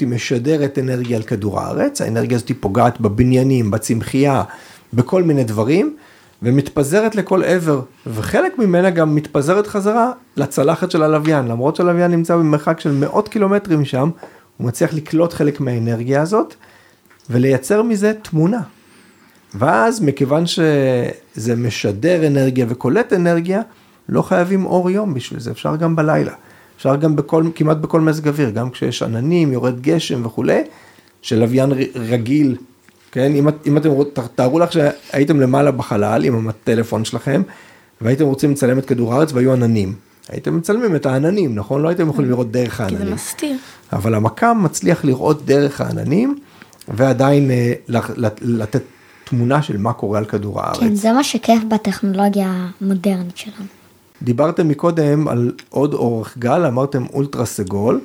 היא 0.00 0.08
משדרת 0.08 0.78
אנרגיה 0.78 1.16
על 1.16 1.22
כדור 1.22 1.60
הארץ, 1.60 2.00
האנרגיה 2.00 2.36
הזאת 2.36 2.50
פוגעת 2.60 3.00
בבניינים, 3.00 3.70
בצמחייה, 3.70 4.42
בכל 4.94 5.22
מיני 5.22 5.44
דברים, 5.44 5.96
ומתפזרת 6.42 7.14
לכל 7.14 7.44
עבר, 7.44 7.80
וחלק 8.06 8.58
ממנה 8.58 8.90
גם 8.90 9.14
מתפזרת 9.14 9.66
חזרה 9.66 10.12
לצלחת 10.36 10.90
של 10.90 11.02
הלוויין, 11.02 11.48
למרות 11.48 11.76
שהלוויין 11.76 12.10
נמצא 12.10 12.36
במרחק 12.36 12.80
של 12.80 12.92
מאות 12.92 13.28
קילומטרים 13.28 13.80
משם, 13.80 14.10
הוא 14.56 14.66
מצליח 14.66 14.94
לקלוט 14.94 15.32
חלק 15.32 15.60
מהאנרגיה 15.60 16.22
הזאת, 16.22 16.54
ולייצר 17.30 17.82
מזה 17.82 18.12
תמונה. 18.22 18.60
ואז 19.54 20.00
מכיוון 20.00 20.46
שזה 20.46 21.56
משדר 21.56 22.26
אנרגיה 22.26 22.66
וקולט 22.68 23.12
אנרגיה, 23.12 23.62
לא 24.08 24.22
חייבים 24.22 24.66
אור 24.66 24.90
יום 24.90 25.14
בשביל 25.14 25.40
זה, 25.40 25.50
אפשר 25.50 25.76
גם 25.76 25.96
בלילה. 25.96 26.32
אפשר 26.76 26.96
גם 26.96 27.16
בכל, 27.16 27.44
כמעט 27.54 27.76
בכל 27.76 28.00
מזג 28.00 28.28
אוויר, 28.28 28.50
גם 28.50 28.70
כשיש 28.70 29.02
עננים, 29.02 29.52
יורד 29.52 29.80
גשם 29.80 30.26
וכולי, 30.26 30.62
שלוויין 31.22 31.72
רגיל, 31.94 32.56
כן, 33.12 33.34
אם, 33.34 33.48
אם 33.66 33.76
אתם 33.76 33.90
תארו 34.34 34.58
לך 34.58 34.72
שהייתם 34.72 35.40
למעלה 35.40 35.70
בחלל 35.70 36.24
עם 36.24 36.48
הטלפון 36.48 37.04
שלכם, 37.04 37.42
והייתם 38.00 38.24
רוצים 38.24 38.50
לצלם 38.50 38.78
את 38.78 38.84
כדור 38.84 39.14
הארץ 39.14 39.32
והיו 39.32 39.52
עננים. 39.52 39.94
הייתם 40.28 40.56
מצלמים 40.56 40.96
את 40.96 41.06
העננים, 41.06 41.54
נכון? 41.54 41.82
לא 41.82 41.88
הייתם 41.88 42.08
יכולים 42.08 42.30
לראות 42.30 42.52
דרך 42.52 42.70
כי 42.70 42.76
זה 42.76 42.82
העננים. 42.82 43.14
מסתיר. 43.14 43.56
אבל 43.92 44.14
המכ"ם 44.14 44.60
מצליח 44.64 45.04
לראות 45.04 45.44
דרך 45.44 45.80
העננים, 45.80 46.38
ועדיין 46.88 47.50
אה, 47.50 47.72
לתת 48.40 48.82
תמונה 49.24 49.62
של 49.62 49.76
מה 49.76 49.92
קורה 49.92 50.18
על 50.18 50.24
כדור 50.24 50.60
הארץ. 50.60 50.80
כן, 50.80 50.94
זה 50.94 51.12
מה 51.12 51.24
שכיף 51.24 51.62
בטכנולוגיה 51.68 52.68
המודרנית 52.80 53.36
שלנו. 53.36 53.64
דיברתם 54.24 54.68
מקודם 54.68 55.28
על 55.28 55.52
עוד 55.70 55.94
אורך 55.94 56.38
גל, 56.38 56.66
אמרתם 56.66 57.04
אולטרה 57.12 57.46
סגול, 57.46 58.00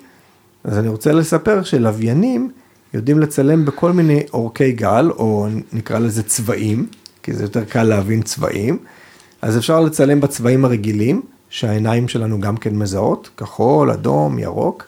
אז 0.64 0.78
אני 0.78 0.88
רוצה 0.88 1.12
לספר 1.12 1.64
שלוויינים 1.64 2.52
יודעים 2.94 3.20
לצלם 3.20 3.66
בכל 3.66 3.92
מיני 3.92 4.24
אורכי 4.34 4.72
גל, 4.72 5.10
או 5.12 5.48
נקרא 5.74 6.00
לזה 6.00 6.24
צבעים, 6.24 6.88
כי 7.24 7.34
זה 7.34 7.44
יותר 7.44 7.64
קל 7.66 7.84
להבין 7.84 8.22
צבעים, 8.22 8.78
אז 9.42 9.58
אפשר 9.58 9.82
לצלם 9.82 10.22
בצבעים 10.22 10.66
הרגילים, 10.66 11.22
שהעיניים 11.50 12.08
שלנו 12.08 12.40
גם 12.40 12.58
כן 12.58 12.76
מזהות, 12.76 13.30
כחול, 13.38 13.92
אדום, 13.92 14.40
ירוק. 14.40 14.86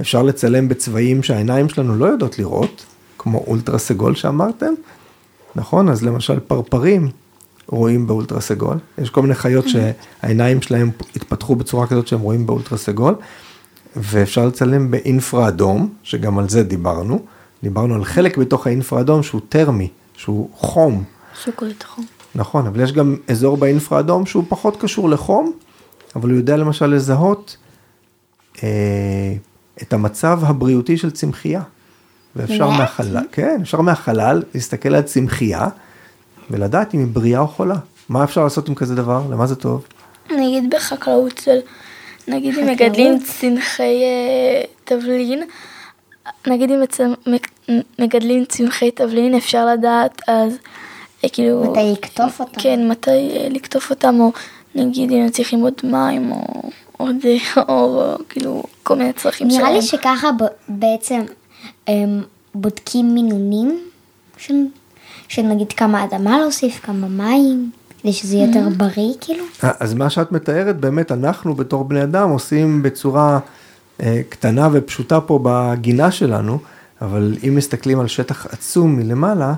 אפשר 0.00 0.22
לצלם 0.22 0.68
בצבעים 0.68 1.22
שהעיניים 1.22 1.68
שלנו 1.68 1.96
לא 1.96 2.06
יודעות 2.06 2.38
לראות, 2.38 2.84
כמו 3.18 3.44
אולטרה 3.46 3.78
סגול 3.78 4.14
שאמרתם, 4.14 4.72
נכון? 5.56 5.88
אז 5.88 6.02
למשל 6.02 6.40
פרפרים 6.40 7.08
רואים 7.76 8.06
באולטרה 8.06 8.40
סגול, 8.40 8.78
יש 8.98 9.10
כל 9.10 9.22
מיני 9.22 9.34
חיות 9.34 9.64
שהעיניים 9.68 10.62
שלהם 10.62 10.90
התפתחו 11.16 11.56
בצורה 11.56 11.86
כזאת 11.86 12.06
שהם 12.06 12.20
רואים 12.20 12.46
באולטרה 12.46 12.78
סגול, 12.78 13.14
ואפשר 13.96 14.46
לצלם 14.46 14.90
באינפרה 14.90 15.48
אדום, 15.48 15.94
שגם 16.02 16.38
על 16.38 16.48
זה 16.48 16.62
דיברנו, 16.62 17.22
דיברנו 17.62 17.94
על 17.94 18.04
חלק 18.04 18.36
בתוך 18.38 18.66
האינפרה 18.66 19.00
אדום 19.00 19.22
שהוא 19.22 19.40
טרמי, 19.48 19.88
שהוא 20.16 20.48
חום, 20.54 21.04
שוקולד 21.44 21.82
חום. 21.82 22.06
נכון, 22.34 22.66
אבל 22.66 22.80
יש 22.80 22.92
גם 22.92 23.16
אזור 23.28 23.56
באינפרה 23.56 24.00
אדום 24.00 24.26
שהוא 24.26 24.44
פחות 24.48 24.80
קשור 24.80 25.08
לחום, 25.08 25.52
אבל 26.16 26.30
הוא 26.30 26.38
יודע 26.38 26.56
למשל 26.56 26.86
לזהות 26.86 27.56
אה, 28.62 29.34
את 29.82 29.92
המצב 29.92 30.40
הבריאותי 30.42 30.96
של 30.96 31.10
צמחייה. 31.10 31.62
ואפשר? 32.36 32.70
מהחלל, 32.70 33.24
כן, 33.32 33.58
אפשר 33.62 33.80
מהחלל 33.80 34.42
להסתכל 34.54 34.94
על 34.94 35.02
צמחייה 35.02 35.68
ולדעת 36.52 36.94
אם 36.94 36.98
היא 36.98 37.08
בריאה 37.12 37.40
או 37.40 37.48
חולה. 37.48 37.74
מה 38.08 38.24
אפשר 38.24 38.44
לעשות 38.44 38.68
עם 38.68 38.74
כזה 38.74 38.94
דבר? 38.94 39.22
למה 39.30 39.46
זה 39.46 39.56
טוב? 39.56 39.86
נגיד 40.30 40.74
בחקלאות 40.74 41.38
של, 41.38 41.58
נגיד 42.28 42.58
אם? 42.58 42.66
מגדלים 42.66 43.18
צמחי 43.18 44.02
אה, 44.02 44.62
תבלין, 44.84 45.42
נגיד 46.46 46.70
אם 46.70 46.80
מגדלים 47.98 48.44
צמחי 48.44 48.90
תבלין 48.90 49.34
אפשר 49.34 49.66
לדעת 49.66 50.22
אז 50.28 50.52
אה, 51.24 51.28
כאילו, 51.28 51.70
מתי 51.70 51.92
לקטוף 51.92 52.40
אותם. 52.40 52.60
כן, 52.60 52.88
מתי 52.88 53.10
אה, 53.10 53.48
לקטוף 53.50 53.90
אותם, 53.90 54.20
או 54.20 54.32
נגיד 54.74 55.10
אם 55.10 55.22
הם 55.22 55.30
צריכים 55.30 55.60
עוד 55.60 55.74
מים, 55.84 56.32
או 56.32 56.70
עוד 56.96 57.16
אור, 57.68 58.02
או 58.02 58.16
כאילו 58.28 58.62
כל 58.82 58.96
מיני 58.96 59.12
צרכים 59.12 59.50
שלהם. 59.50 59.62
נראה 59.62 59.74
לי 59.74 59.82
שככה 59.82 60.30
ב- 60.32 60.46
בעצם 60.68 61.20
בודקים 62.54 63.14
מינונים 63.14 63.80
של, 64.36 64.54
של 65.32 65.42
נגיד 65.42 65.72
כמה 65.72 66.04
אדמה 66.04 66.38
להוסיף, 66.38 66.80
כמה 66.82 67.08
מים, 67.08 67.70
כדי 68.02 68.12
שזה 68.12 68.36
יהיה 68.36 68.46
יותר 68.46 68.68
בריא 68.76 69.12
כאילו. 69.20 69.44
אה, 69.64 69.70
אז 69.80 69.94
מה 69.94 70.10
שאת 70.10 70.32
מתארת, 70.32 70.80
באמת 70.80 71.12
אנחנו 71.12 71.54
בתור 71.54 71.84
בני 71.84 72.02
אדם 72.02 72.30
עושים 72.30 72.82
בצורה 72.82 73.38
אה, 74.02 74.20
קטנה 74.28 74.68
ופשוטה 74.72 75.20
פה 75.20 75.40
בגינה 75.42 76.10
שלנו, 76.10 76.58
אבל 77.02 77.36
אם 77.48 77.54
מסתכלים 77.54 78.00
על 78.00 78.08
שטח 78.08 78.46
עצום 78.46 78.96
מלמעלה, 78.96 79.54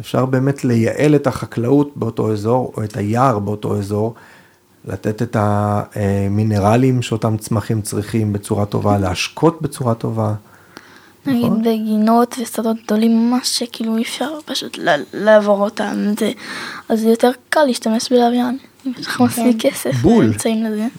אפשר 0.00 0.26
באמת 0.26 0.64
לייעל 0.64 1.14
את 1.14 1.26
החקלאות 1.26 1.92
באותו 1.96 2.32
אזור, 2.32 2.72
או 2.76 2.84
את 2.84 2.96
היער 2.96 3.38
באותו 3.38 3.78
אזור, 3.78 4.14
לתת 4.84 5.22
את 5.22 5.36
המינרלים 5.40 7.02
שאותם 7.02 7.36
צמחים 7.36 7.82
צריכים 7.82 8.32
בצורה 8.32 8.66
טובה, 8.66 8.98
להשקות 8.98 9.62
בצורה 9.62 9.94
טובה. 9.94 10.34
נגיד 11.26 11.44
נכון. 11.44 11.62
בגינות 11.62 12.36
ושדות 12.42 12.76
גדולים 12.84 13.30
ממש 13.30 13.58
שכאילו 13.58 13.96
אי 13.96 14.02
אפשר 14.02 14.38
פשוט 14.44 14.78
לעבור 15.14 15.64
אותם, 15.64 15.96
זה, 16.18 16.32
אז 16.88 17.00
זה 17.00 17.08
יותר 17.08 17.30
קל 17.48 17.64
להשתמש 17.64 18.12
בלוויין, 18.12 18.58
אם 18.86 18.92
יש 18.98 19.06
לך 19.06 19.20
מספיק 19.20 19.56
כסף 19.60 19.94
בול. 19.94 20.32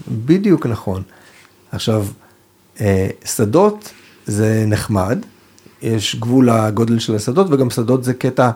בדיוק 0.08 0.66
נכון. 0.66 1.04
עכשיו, 1.72 2.06
אה, 2.82 3.08
שדות 3.26 3.92
זה 4.26 4.64
נחמד, 4.68 5.20
יש 5.82 6.16
גבול 6.16 6.50
לגודל 6.50 7.00
של 7.00 7.16
השדות 7.16 7.48
וגם 7.50 7.70
שדות 7.70 8.04
זה 8.04 8.14
קטע 8.14 8.52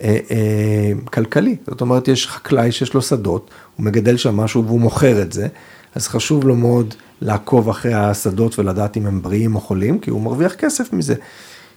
אה, 0.00 0.18
אה, 0.30 0.92
כלכלי. 1.04 1.56
זאת 1.66 1.80
אומרת, 1.80 2.08
יש 2.08 2.28
חקלאי 2.28 2.72
שיש 2.72 2.94
לו 2.94 3.02
שדות, 3.02 3.50
הוא 3.76 3.86
מגדל 3.86 4.16
שם 4.16 4.36
משהו 4.36 4.64
והוא 4.64 4.80
מוכר 4.80 5.22
את 5.22 5.32
זה, 5.32 5.48
אז 5.94 6.08
חשוב 6.08 6.46
לו 6.46 6.56
מאוד 6.56 6.94
לעקוב 7.20 7.68
אחרי 7.68 7.94
השדות 7.94 8.58
ולדעת 8.58 8.96
אם 8.96 9.06
הם 9.06 9.22
בריאים 9.22 9.54
או 9.54 9.60
חולים, 9.60 9.98
כי 9.98 10.10
הוא 10.10 10.22
מרוויח 10.22 10.54
כסף 10.54 10.92
מזה. 10.92 11.14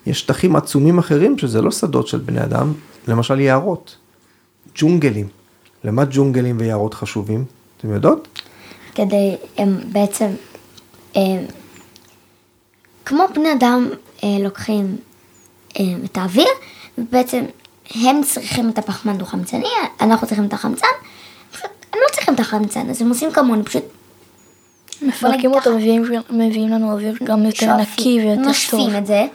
יש 0.05 0.19
שטחים 0.19 0.55
עצומים 0.55 0.99
אחרים 0.99 1.37
שזה 1.37 1.61
לא 1.61 1.71
שדות 1.71 2.07
של 2.07 2.17
בני 2.17 2.43
אדם, 2.43 2.73
למשל 3.07 3.39
יערות, 3.39 3.95
ג'ונגלים. 4.75 5.27
למה 5.83 6.03
ג'ונגלים 6.11 6.57
ויערות 6.59 6.93
חשובים? 6.93 7.45
אתם 7.77 7.93
יודעות? 7.93 8.41
כדי 8.95 9.35
הם 9.57 9.79
בעצם, 9.91 10.27
הם, 11.15 11.45
כמו 13.05 13.23
בני 13.35 13.53
אדם 13.53 13.89
אה, 14.23 14.37
לוקחים 14.39 14.97
אה, 15.79 15.83
את 16.05 16.17
האוויר, 16.17 16.47
ובעצם 16.97 17.43
הם 17.95 18.21
צריכים 18.23 18.69
את 18.69 18.77
הפחמן 18.77 19.17
דו-חמצני, 19.17 19.67
אנחנו 20.01 20.27
צריכים 20.27 20.45
את 20.45 20.53
החמצן, 20.53 20.87
הם 21.63 21.99
לא 22.07 22.15
צריכים 22.15 22.33
את 22.33 22.39
החמצן, 22.39 22.89
אז 22.89 23.01
הם 23.01 23.09
עושים 23.09 23.31
כמוני, 23.31 23.63
פשוט 23.63 23.83
מפרקים 25.01 25.51
אותו. 25.51 25.75
מביאים, 25.77 26.03
מביאים 26.29 26.69
לנו 26.69 26.91
אוויר 26.91 27.15
גם 27.23 27.43
יותר 27.45 27.65
שואפים- 27.65 27.79
נקי 27.93 28.19
ויותר 28.19 28.35
טוב. 28.35 28.47
נושפים 28.47 28.95
את 28.97 29.05
זה, 29.05 29.25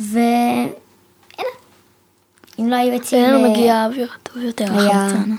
ואין. 0.00 0.68
אם 2.58 2.68
לא 2.68 2.76
היו 2.76 2.94
עצים... 2.94 3.24
אצלנו 3.24 3.44
אה, 3.44 3.50
מגיע 3.50 3.86
אוויר 3.86 4.08
טוב 4.22 4.42
יותר, 4.42 4.64
החמצן. 4.64 5.34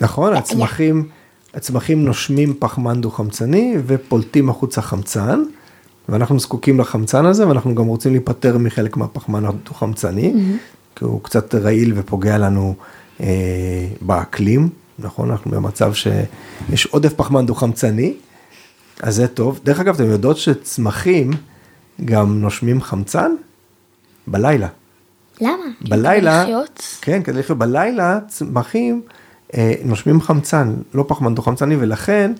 נכון, 0.00 0.34
הצמחים, 0.36 1.08
הצמחים 1.54 2.04
נושמים 2.04 2.54
פחמן 2.58 3.00
דו-חמצני 3.00 3.74
ופולטים 3.86 4.50
החוצה 4.50 4.82
חמצן, 4.82 5.42
ואנחנו 6.08 6.40
זקוקים 6.40 6.80
לחמצן 6.80 7.26
הזה, 7.26 7.48
ואנחנו 7.48 7.74
גם 7.74 7.86
רוצים 7.86 8.12
להיפטר 8.12 8.58
מחלק 8.58 8.96
מהפחמן 8.96 9.44
הדו-חמצני, 9.44 10.32
כי 10.96 11.04
הוא 11.04 11.20
קצת 11.22 11.54
רעיל 11.54 11.92
ופוגע 11.96 12.38
לנו 12.38 12.74
אה, 13.20 13.26
באקלים, 14.00 14.68
נכון? 14.98 15.30
אנחנו 15.30 15.50
במצב 15.50 15.92
שיש 15.94 16.86
עודף 16.86 17.12
פחמן 17.12 17.46
דו-חמצני, 17.46 18.14
אז 19.00 19.14
זה 19.14 19.28
טוב. 19.28 19.60
דרך 19.64 19.80
אגב, 19.80 19.94
אתם 19.94 20.10
יודעות 20.10 20.36
שצמחים 20.36 21.30
גם 22.04 22.40
נושמים 22.40 22.82
חמצן? 22.82 23.32
בלילה. 24.26 24.68
למה? 25.40 25.64
בלילה, 25.88 26.42
לחיות? 26.42 26.98
כן, 27.00 27.22
כדי 27.22 27.38
לחיות 27.38 27.58
בלילה, 27.58 28.18
צמחים 28.28 29.02
אה, 29.54 29.74
נושמים 29.84 30.20
חמצן, 30.20 30.74
לא 30.94 31.04
פחמן 31.08 31.34
דו-חמצני, 31.34 31.76
ולכן 31.76 32.32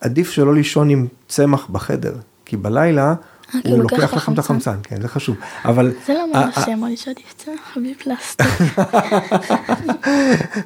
עדיף 0.00 0.30
שלא 0.30 0.54
לישון 0.54 0.90
עם 0.90 1.06
צמח 1.28 1.66
בחדר, 1.70 2.14
כי 2.44 2.56
בלילה 2.56 3.14
הוא 3.52 3.60
הוא 3.64 3.82
לוקח 3.82 4.14
לכם 4.14 4.32
את 4.32 4.38
החמצן. 4.38 4.76
כן, 4.82 5.00
זה 5.00 5.08
חשוב. 5.08 5.36
אבל 5.64 5.92
זה 6.06 6.14
לא 6.14 6.26
שאמר 6.64 6.88
לי 6.88 6.96
שעדיף 6.96 7.34
צמח 7.36 7.76
בלי 7.76 7.94
פלסטיק. 7.94 8.46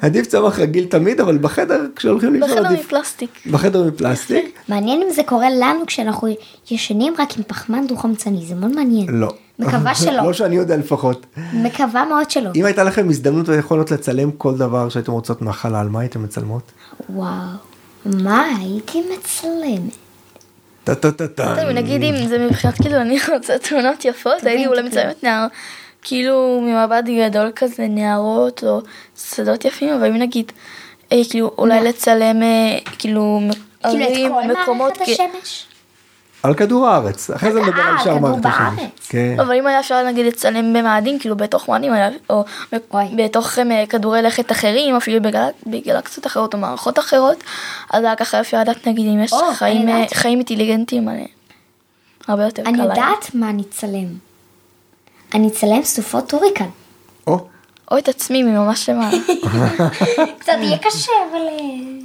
עדיף 0.02 0.26
צמח 0.26 0.58
רגיל 0.58 0.85
תמיד, 0.85 1.20
אבל 1.20 1.38
בחדר, 1.38 1.87
כשהולכים 1.97 2.32
לישון 2.32 2.50
בחדר 2.50 2.66
עדיף, 2.66 2.80
מפלסטיק. 2.87 3.30
בחדר 3.50 3.85
מפלסטיק, 3.85 4.58
מעניין 4.68 5.02
אם 5.02 5.11
זה 5.14 5.23
קורה 5.23 5.47
לנו 5.50 5.87
כשאנחנו 5.87 6.28
ישנים 6.70 7.14
רק 7.18 7.37
עם 7.38 7.42
פחמן 7.47 7.87
דו-חמצני, 7.87 8.47
זה 8.47 8.54
מאוד 8.54 8.75
מעניין. 8.75 9.06
לא. 9.08 9.28
מקווה 9.58 9.94
שלא. 10.04 10.23
לא 10.23 10.32
שאני 10.32 10.56
יודע 10.56 10.76
לפחות. 10.76 11.26
מקווה 11.52 12.04
מאוד 12.04 12.30
שלא. 12.30 12.50
אם 12.56 12.64
הייתה 12.64 12.85
לכם 12.85 13.08
הזדמנות 13.08 13.49
ויכולות 13.49 13.90
לצלם 13.90 14.30
כל 14.30 14.56
דבר 14.56 14.88
שהייתם 14.88 15.12
רוצות 15.12 15.42
מהחלל, 15.42 15.88
מה 15.88 16.00
הייתם 16.00 16.23
מצלמות? 16.23 16.62
וואו. 17.11 17.32
מה 18.04 18.44
הייתי 18.61 19.02
מצלמת? 19.14 20.07
טה 20.95 21.11
טה 21.11 21.12
טה 21.12 21.28
טה. 21.28 21.73
נגיד 21.73 22.02
אם 22.02 22.26
זה 22.26 22.38
מבחינת 22.38 22.75
כאילו 22.75 22.97
אני 22.97 23.18
רוצה 23.33 23.59
תמונות 23.59 24.04
יפות, 24.04 24.45
הייתי 24.45 24.66
אולי 24.66 24.83
מצלמת 24.83 25.25
נער, 25.25 25.47
כאילו 26.02 26.61
ממבט 26.62 27.04
גדול 27.04 27.52
כזה 27.57 27.87
נערות 27.88 28.64
או 28.64 28.80
שדות 29.16 29.64
יפים, 29.64 29.95
אבל 29.95 30.07
אם 30.07 30.16
נגיד, 30.16 30.52
אה, 31.12 31.21
כאילו 31.30 31.50
אולי 31.59 31.80
לצלם 31.80 32.42
אה, 32.42 32.78
כאילו 32.99 33.40
כאילו 33.83 34.04
את 34.04 34.11
ערים, 34.11 34.33
כל 34.33 34.62
מקומות, 34.62 34.99
מערכת 34.99 35.12
השמש? 35.12 35.66
על 36.42 36.54
כדור 36.54 36.87
הארץ, 36.87 37.30
אחרי 37.30 37.52
זה 37.52 37.61
נדבר 37.62 37.80
אה, 37.80 37.88
על 37.88 38.04
שאר 38.04 38.18
מערכת 38.18 38.47
השמש. 38.47 38.83
כן. 39.09 39.37
אבל 39.40 39.54
אם 39.54 39.66
היה 39.66 39.80
אפשר 39.80 40.07
נגיד 40.07 40.26
לצלם 40.26 40.73
במאדים, 40.73 41.18
כאילו 41.18 41.37
בתוך 41.37 41.68
מאדים, 41.68 41.92
או. 42.30 42.45
בתוך 43.16 43.59
אה, 43.59 43.85
כדורי 43.88 44.23
לכת 44.23 44.52
אחרים, 44.52 44.97
אפילו 44.97 45.23
בגל- 45.23 45.49
בגלקסיות 45.66 46.26
אחרות 46.26 46.54
או 46.54 46.59
מערכות 46.59 46.99
אחרות, 46.99 47.45
אז 47.92 48.04
היה 48.04 48.16
ככה 48.16 48.40
אפשר 48.40 48.61
לדעת 48.61 48.88
נגיד 48.88 49.07
אם 49.07 49.23
יש 49.23 49.33
חיים 49.54 49.88
אה. 49.88 50.04
חיים 50.14 50.38
אינטליגנטיים. 50.38 51.09
הרבה 52.28 52.45
יותר 52.45 52.62
קל 52.62 52.68
אני. 52.68 52.83
יודעת 52.83 53.35
מה 53.35 53.50
אני 53.50 53.62
אצלם. 53.68 54.07
אני 55.35 55.49
אצלם 55.49 55.83
סופות 55.85 56.33
הוריקן. 56.33 56.68
או, 57.26 57.47
או 57.90 57.99
את 57.99 58.09
עצמי 58.09 58.42
ממש 58.42 58.88
למעלה. 58.88 59.18
קצת 60.40 60.52
יהיה 60.61 60.78
קשה, 60.78 61.12
אבל... 61.30 61.38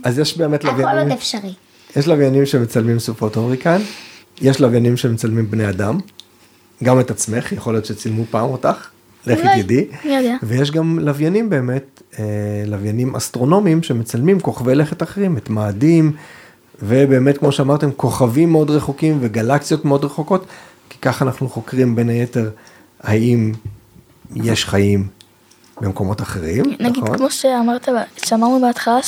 אז 0.03 0.19
יש 0.19 0.37
באמת 0.37 0.65
הכל 0.65 0.69
עוד 0.71 0.79
לוויינים, 0.81 1.11
אפשרי. 1.11 1.53
יש 1.95 2.07
לוויינים 2.07 2.45
שמצלמים 2.45 2.99
סופות 2.99 3.35
הוריקן, 3.35 3.81
יש 4.41 4.61
לוויינים 4.61 4.97
שמצלמים 4.97 5.51
בני 5.51 5.69
אדם, 5.69 5.99
גם 6.83 6.99
את 6.99 7.11
עצמך, 7.11 7.51
יכול 7.51 7.73
להיות 7.73 7.85
שצילמו 7.85 8.23
פעם 8.31 8.49
אותך, 8.49 8.89
לכי 9.27 9.63
תדעי. 9.63 9.87
ויש 10.43 10.71
גם 10.71 10.99
לוויינים 10.99 11.49
באמת, 11.49 12.01
אה, 12.19 12.23
לוויינים 12.67 13.15
אסטרונומיים 13.15 13.83
שמצלמים 13.83 14.39
כוכבי 14.39 14.75
לכת 14.75 15.03
אחרים, 15.03 15.37
את 15.37 15.49
מאדים, 15.49 16.11
ובאמת 16.81 17.37
כמו 17.37 17.51
שאמרתם, 17.51 17.91
כוכבים 17.91 18.51
מאוד 18.51 18.69
רחוקים 18.69 19.17
וגלקסיות 19.21 19.85
מאוד 19.85 20.05
רחוקות, 20.05 20.45
כי 20.89 20.97
ככה 21.01 21.25
אנחנו 21.25 21.49
חוקרים 21.49 21.95
בין 21.95 22.09
היתר 22.09 22.49
האם 23.01 23.51
יש 24.35 24.65
חיים 24.65 25.07
במקומות 25.81 26.21
אחרים, 26.21 26.65
נגיד 26.79 27.03
נכון? 27.03 27.17
כמו 27.17 27.31
שאמרת, 27.31 27.89
שאמרנו 28.25 28.61
בהתחלה 28.61 29.01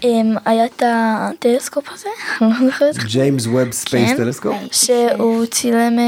שהיה 0.00 0.64
את 0.64 0.82
הטלסקופ 0.86 1.88
הזה, 1.92 2.08
אני 2.40 2.50
לא 2.60 2.66
זוכרת 2.66 2.96
James 2.96 3.46
Webb 3.46 3.70
Space 3.70 4.10
כן. 4.10 4.16
Telescope. 4.16 4.54
שהוא 4.72 5.46
צילם 5.46 5.98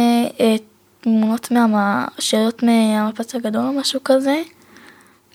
אה, 0.40 0.56
תמונות 1.00 1.50
מהשאריות 1.50 2.62
מהמפץ 2.62 3.34
הגדול 3.34 3.62
או 3.62 3.72
משהו 3.72 4.00
כזה. 4.04 4.42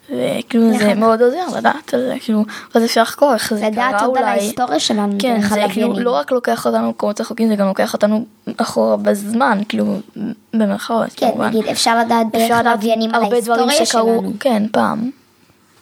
וכאילו 0.10 0.78
זה. 0.78 0.94
מאוד 0.94 1.22
עוזר 1.22 1.58
לדעת 1.58 1.94
על 1.94 2.00
זה, 2.00 2.16
כאילו, 2.20 2.46
ואז 2.76 2.86
אפשר 2.86 3.02
לחקור 3.02 3.34
איך 3.34 3.54
זה 3.54 3.68
לדעת 3.68 3.96
קרה 3.96 4.06
עוד 4.06 4.18
על 4.18 4.24
אולי. 4.24 4.32
ההיסטוריה 4.32 4.80
שלנו 4.80 5.16
כן, 5.20 5.42
זה 5.42 5.62
כאילו. 5.70 6.00
לא 6.00 6.12
רק 6.12 6.32
לוקח 6.32 6.66
אותנו 6.66 6.86
למקומות 6.86 7.22
רחוקים, 7.22 7.48
זה 7.48 7.56
גם 7.56 7.68
לוקח 7.68 7.94
אותנו 7.94 8.26
אחורה 8.58 8.98
בזמן, 8.98 9.62
כאילו, 9.70 10.00
במרכאות, 10.54 11.10
כן, 11.16 11.30
כמובן. 11.30 11.48
נגיד, 11.48 11.66
אפשר 11.68 12.00
לדעת 12.00 12.28
דרך 12.34 12.52
לדעת 12.52 12.66
לוויינים 12.66 13.16
על 13.16 13.24
ההיסטוריה 13.24 13.86
שלנו. 13.86 14.34
כן, 14.40 14.64
פעם. 14.72 15.10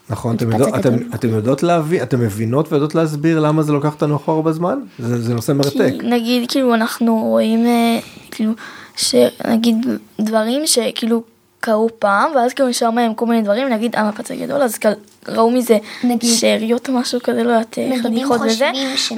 נכון, 0.09 0.35
אתם 0.35 0.51
יודעות, 0.51 0.75
אתם. 0.75 0.93
אתם 1.15 1.29
יודעות 1.29 1.63
להבין, 1.63 2.01
אתם 2.03 2.19
מבינות 2.19 2.71
ויודעות 2.71 2.95
להסביר 2.95 3.39
למה 3.39 3.63
זה 3.63 3.73
לוקח 3.73 3.93
אותנו 3.93 4.15
אחורה 4.15 4.41
בזמן? 4.41 4.79
זה, 4.99 5.21
זה 5.21 5.33
נושא 5.33 5.51
מרתק. 5.51 5.91
כי 5.99 6.07
נגיד 6.07 6.51
כאילו 6.51 6.73
אנחנו 6.73 7.15
רואים 7.17 7.65
אה, 7.65 7.99
כאילו 8.31 8.53
שנגיד 8.95 9.75
דברים 10.19 10.67
שכאילו 10.67 11.23
קרו 11.59 11.89
פעם 11.99 12.31
ואז 12.35 12.53
כאילו 12.53 12.69
נשאר 12.69 12.91
מהם 12.91 13.13
כל 13.13 13.25
מיני 13.25 13.41
דברים 13.41 13.69
נגיד 13.69 13.95
המפץ 13.95 14.31
הגדול 14.31 14.61
אז 14.61 14.77
כל- 14.77 14.89
ראו 15.27 15.51
מזה 15.51 15.77
נגיד- 16.03 16.33
שאריות 16.35 16.89
או 16.89 16.93
משהו 16.93 17.19
כזה 17.23 17.43
לא 17.43 17.49
יודעת 17.51 17.77
נגיד, 17.77 17.93
אם 17.93 18.03
חתיכות 18.03 18.41
וזה 18.41 18.71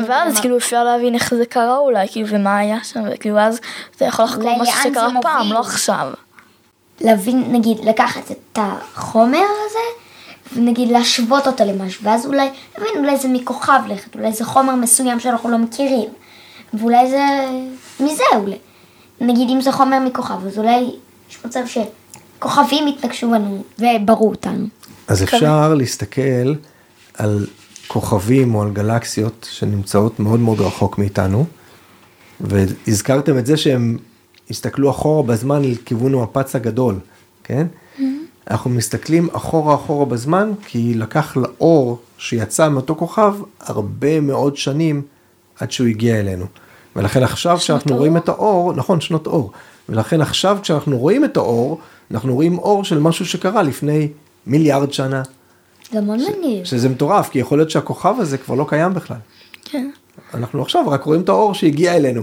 ואז 0.08 0.34
מה- 0.34 0.42
כאילו 0.42 0.58
אפשר 0.58 0.84
להבין 0.84 1.14
איך 1.14 1.34
זה 1.36 1.46
קרה 1.46 1.78
אולי 1.78 2.08
כאילו 2.08 2.28
ומה 2.30 2.58
היה 2.58 2.78
שם 2.84 3.00
וכאילו 3.14 3.40
אז 3.40 3.60
אתה 3.96 4.06
יכול 4.06 4.26
לחקור 4.26 4.44
אולי 4.44 4.62
משהו 4.62 4.74
שקרה 4.84 5.10
פעם. 5.22 5.52
לא 5.52 5.60
עכשיו. 5.60 6.08
להבין, 7.02 7.44
נגיד, 7.52 7.78
לקחת 7.80 8.32
את 8.32 8.60
החומר 8.62 9.38
הזה, 9.66 10.01
ונגיד 10.56 10.92
להשוות 10.92 11.48
אותו 11.48 11.64
למשהו, 11.66 12.04
ואז 12.04 12.26
אולי, 12.26 12.50
להבין, 12.78 12.94
אולי 12.98 13.18
זה 13.18 13.28
מכוכב 13.28 13.80
לכת, 13.90 14.16
אולי 14.16 14.34
זה 14.34 14.46
חומר 14.46 14.76
מסוים 14.76 15.20
שאנחנו 15.20 15.50
לא 15.50 15.58
מכירים, 15.58 16.10
ואולי 16.74 17.10
זה 17.10 17.26
מזה 18.00 18.24
אולי. 18.36 18.58
נגיד, 19.22 19.50
אם 19.50 19.62
זה 19.62 19.72
חומר 19.72 20.00
מכוכב, 20.00 20.48
אז 20.48 20.58
אולי 20.58 20.92
יש 21.30 21.38
מצב 21.46 21.60
שכוכבים 21.66 22.88
יתנגשו 22.88 23.30
בנו 23.30 23.64
וברו 23.80 24.30
אותנו. 24.30 24.68
אז 25.08 25.24
אפשר 25.24 25.74
להסתכל 25.74 26.54
על 27.14 27.48
כוכבים 27.88 28.56
או 28.56 28.62
על 28.62 28.72
גלקסיות 28.72 29.48
שנמצאות 29.52 30.20
מאוד 30.20 30.40
מאוד 30.40 30.62
רחוק 30.62 30.98
מאיתנו, 30.98 31.46
והזכרתם 32.42 33.38
את 33.38 33.46
זה 33.46 33.58
שהם 33.58 33.98
הסתכלו 34.50 34.90
אחורה 34.90 35.24
בזמן 35.24 35.62
לכיוון 35.64 36.14
המפץ 36.14 36.56
הגדול, 36.56 37.00
כן? 37.44 37.68
אנחנו 38.50 38.70
מסתכלים 38.70 39.30
אחורה 39.34 39.76
אחורה 39.76 40.06
בזמן, 40.06 40.52
כי 40.68 40.94
לקח 40.94 41.38
לאור 41.38 42.00
שיצא 42.18 42.70
מאותו 42.70 42.96
כוכב 42.96 43.36
הרבה 43.60 44.20
מאוד 44.20 44.58
שנים 44.58 45.02
עד 45.60 45.72
שהוא 45.72 45.88
הגיע 45.88 46.20
אלינו. 46.20 46.46
ולכן 46.96 47.24
עכשיו 47.24 47.58
כשאנחנו 47.58 47.92
אור? 47.92 48.00
רואים 48.00 48.18
את 48.18 48.30
האור, 48.30 48.74
נכון, 48.74 49.02
שנות 49.02 49.28
אור. 49.28 49.52
ולכן 49.90 50.22
עכשיו 50.22 50.58
כשאנחנו 50.62 50.98
רואים 50.98 51.26
את 51.26 51.38
האור, 51.38 51.80
אנחנו 52.12 52.36
רואים 52.36 52.58
אור 52.58 52.84
של 52.84 53.00
משהו 53.00 53.26
שקרה 53.26 53.64
לפני 53.64 54.10
מיליארד 54.48 54.94
שנה. 54.94 55.22
זה 55.92 56.02
מאוד 56.02 56.20
מעניין. 56.20 56.66
שזה 56.66 56.90
מטורף, 56.90 57.30
כי 57.30 57.40
יכול 57.40 57.58
להיות 57.58 57.72
שהכוכב 57.72 58.16
הזה 58.20 58.38
כבר 58.38 58.56
לא 58.56 58.66
קיים 58.70 58.94
בכלל. 58.94 59.18
כן. 59.66 59.92
אנחנו 60.34 60.62
עכשיו 60.62 60.90
רק 60.90 61.04
רואים 61.04 61.22
את 61.22 61.30
האור 61.30 61.54
שהגיע 61.54 61.96
אלינו. 61.96 62.22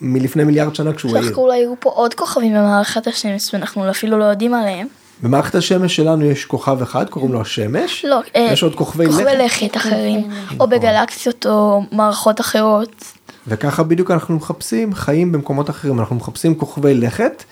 מלפני 0.00 0.44
מיליארד 0.44 0.74
שנה 0.74 0.92
כשהוא 0.92 1.16
העיר. 1.16 1.26
דווקא 1.26 1.40
אולי 1.40 1.58
היו 1.58 1.74
פה 1.80 1.90
עוד 1.90 2.14
כוכבים 2.14 2.52
במערכת 2.52 3.06
השמש 3.06 3.54
ואנחנו 3.54 3.90
אפילו 3.90 4.18
לא 4.18 4.24
יודעים 4.24 4.54
עליהם. 4.54 4.86
במערכת 5.22 5.54
השמש 5.54 5.96
שלנו 5.96 6.24
יש 6.24 6.44
כוכב 6.44 6.82
אחד, 6.82 7.08
קוראים 7.08 7.32
לו 7.32 7.40
השמש. 7.40 8.04
לא, 8.04 8.20
אה, 8.36 8.48
יש 8.52 8.62
עוד 8.62 8.74
כוכבי 8.74 9.06
כוכבי 9.06 9.24
לכת. 9.24 9.62
לכת 9.62 9.76
אחרים, 9.76 10.30
או 10.60 10.68
בגלקסיות 10.68 11.46
או 11.46 11.82
מערכות 11.92 12.40
אחרות. 12.40 13.04
וככה 13.46 13.82
בדיוק 13.82 14.10
אנחנו 14.10 14.36
מחפשים 14.36 14.94
חיים 14.94 15.32
במקומות 15.32 15.70
אחרים. 15.70 16.00
אנחנו 16.00 16.16
מחפשים 16.16 16.54
כוכבי 16.54 16.94
לכת 16.94 17.44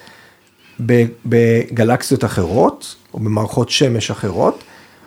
בגלקסיות 1.27 2.25
אחרות, 2.25 2.95
או 3.15 3.19
במערכות 3.19 3.71
שמש 3.71 4.11
אחרות, 4.11 4.65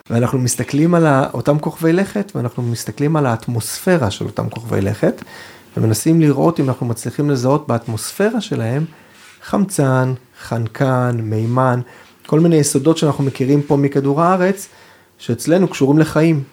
ואנחנו 0.10 0.40
מסתכלים 0.40 0.96
על 0.96 1.06
אותם 1.34 1.60
כוכבי 1.60 1.94
לכת, 1.94 2.32
ואנחנו 2.36 2.64
מסתכלים 2.64 3.16
על 3.16 3.26
האטמוספירה 3.26 4.12
של 4.12 4.26
אותם 4.26 4.50
כוכבי 4.50 4.82
לכת, 4.82 5.24
ומנסים 5.78 6.22
לראות 6.22 6.60
אם 6.60 6.70
אנחנו 6.70 6.86
מצליחים 6.86 7.30
לזהות 7.30 7.68
באטמוספירה 7.68 8.42
שלהם 8.42 8.86
חמצן, 9.44 10.14
חנקן, 10.42 11.18
מימן, 11.24 11.82
כל 12.30 12.40
מיני 12.40 12.56
יסודות 12.56 12.98
שאנחנו 12.98 13.24
מכירים 13.24 13.62
פה 13.62 13.78
מכדור 13.78 14.22
הארץ, 14.22 14.68
שאצלנו 15.18 15.68
קשורים 15.68 16.00
לחיים. 16.00 16.44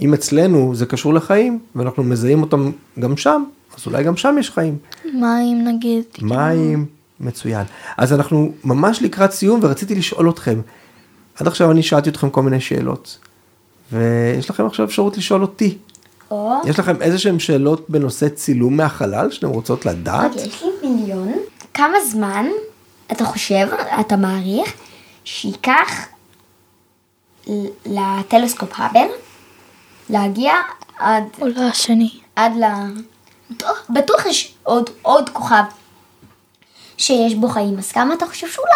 אם 0.00 0.14
אצלנו 0.14 0.74
זה 0.74 0.86
קשור 0.86 1.14
לחיים, 1.14 1.58
ואנחנו 1.76 2.04
מזהים 2.04 2.42
אותם 2.42 2.70
גם 2.98 3.16
שם, 3.16 3.44
אז 3.76 3.86
אולי 3.86 4.04
גם 4.04 4.16
שם 4.16 4.36
יש 4.40 4.50
חיים. 4.50 4.78
מים 5.14 5.68
נגיד. 5.68 6.04
מים, 6.22 6.86
מצוין. 7.20 7.64
אז 7.96 8.12
אנחנו 8.12 8.52
ממש 8.64 9.02
לקראת 9.02 9.32
סיום 9.32 9.60
ורציתי 9.62 9.94
לשאול 9.94 10.30
אתכם, 10.30 10.60
עד 11.40 11.46
עכשיו 11.46 11.70
אני 11.70 11.82
שאלתי 11.82 12.10
אתכם 12.10 12.30
כל 12.30 12.42
מיני 12.42 12.60
שאלות, 12.60 13.18
ויש 13.92 14.50
לכם 14.50 14.66
עכשיו 14.66 14.86
אפשרות 14.86 15.16
לשאול 15.16 15.42
אותי. 15.42 15.78
או, 16.30 16.52
יש 16.66 16.78
לכם 16.78 17.02
איזה 17.02 17.18
שהם 17.18 17.38
שאלות 17.38 17.90
בנושא 17.90 18.28
צילום 18.28 18.76
מהחלל 18.76 19.30
שאתם 19.30 19.48
רוצות 19.48 19.86
לדעת? 19.86 20.30
רגע, 20.32 20.42
יש 20.42 20.62
לי 20.62 20.88
מיליון. 20.90 21.32
כמה 21.74 21.96
זמן 22.10 22.46
אתה 23.12 23.24
חושב, 23.24 23.68
אתה 24.00 24.16
מעריך, 24.16 24.74
שייקח 25.30 26.06
לטלסקופ 27.86 28.70
האבל 28.76 29.06
להגיע 30.10 30.52
עד, 30.98 31.22
או 31.40 31.46
לשני. 31.46 32.10
עד 32.36 32.52
ל... 32.56 32.64
בטוח- 33.50 33.86
בטוח 33.90 34.26
יש 34.26 34.54
עוד, 34.62 34.90
עוד 35.02 35.28
כוכב 35.30 35.62
שיש 36.96 37.34
בו 37.34 37.48
חיים, 37.48 37.78
אז 37.78 37.92
כמה 37.92 38.14
אתה 38.14 38.26
חושב 38.26 38.46
שאולי 38.48 38.70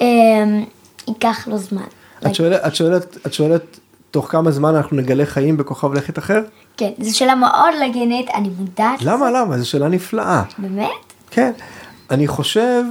אה, 0.00 0.62
ייקח 1.08 1.48
לו 1.48 1.58
זמן? 1.58 1.82
את 2.26 2.34
שואלת, 2.34 2.60
את 2.66 2.74
שואלת, 2.74 3.26
את 3.26 3.32
שואלת 3.34 3.78
תוך 4.10 4.30
כמה 4.30 4.50
זמן 4.50 4.74
אנחנו 4.74 4.96
נגלה 4.96 5.26
חיים 5.26 5.56
בכוכב 5.56 5.92
לכת 5.94 6.18
אחר? 6.18 6.40
כן, 6.76 6.90
זו 7.00 7.16
שאלה 7.18 7.34
מאוד 7.34 7.74
לגנית, 7.84 8.30
אני 8.34 8.48
מודעת 8.58 9.02
למה 9.02 9.30
למה? 9.30 9.58
זו 9.58 9.68
שאלה 9.70 9.88
נפלאה. 9.88 10.42
באמת? 10.58 10.88
כן. 11.30 11.52
אני 12.10 12.28
חושב, 12.28 12.82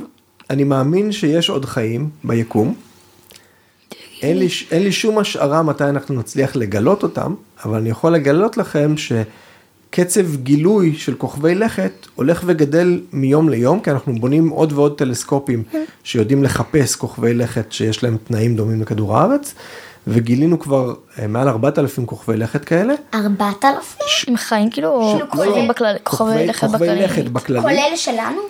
אני 0.49 0.63
מאמין 0.63 1.11
שיש 1.11 1.49
עוד 1.49 1.65
חיים 1.65 2.09
ביקום. 2.23 2.73
אין 4.21 4.37
לי, 4.39 4.47
אין 4.71 4.83
לי 4.83 4.91
שום 4.91 5.17
השערה 5.17 5.63
מתי 5.63 5.83
אנחנו 5.83 6.15
נצליח 6.15 6.55
לגלות 6.55 7.03
אותם, 7.03 7.33
אבל 7.65 7.77
אני 7.77 7.89
יכול 7.89 8.11
לגלות 8.11 8.57
לכם 8.57 8.93
שקצב 8.97 10.35
גילוי 10.35 10.95
של 10.97 11.13
כוכבי 11.15 11.55
לכת 11.55 11.91
הולך 12.15 12.43
וגדל 12.45 13.01
מיום 13.13 13.49
ליום, 13.49 13.79
כי 13.79 13.91
אנחנו 13.91 14.15
בונים 14.15 14.49
עוד 14.49 14.73
ועוד 14.73 14.97
טלסקופים 14.97 15.63
שיודעים 16.03 16.43
לחפש 16.43 16.95
כוכבי 16.95 17.33
לכת 17.33 17.71
שיש 17.71 18.03
להם 18.03 18.17
תנאים 18.27 18.55
דומים 18.55 18.81
לכדור 18.81 19.17
הארץ, 19.17 19.53
וגילינו 20.07 20.59
כבר 20.59 20.93
אה, 21.19 21.27
מעל 21.27 21.47
4,000 21.47 22.05
כוכבי 22.05 22.37
לכת 22.37 22.65
כאלה. 22.65 22.93
ארבעת 23.13 23.65
אלפים? 23.65 24.05
עם 24.27 24.37
חיים 24.37 24.69
כאילו, 24.69 24.87
או 24.89 25.19
כוכבים 25.29 25.51
כולל- 25.53 25.69
בכלל, 25.69 25.95
כוכבי 26.03 26.47
לכת 26.47 26.59
כוכבי 26.67 26.77
בכללי. 26.87 27.03
לכת 27.03 27.23
בכללי. 27.25 27.61
כולל 27.61 27.95
שלנו? 27.95 28.41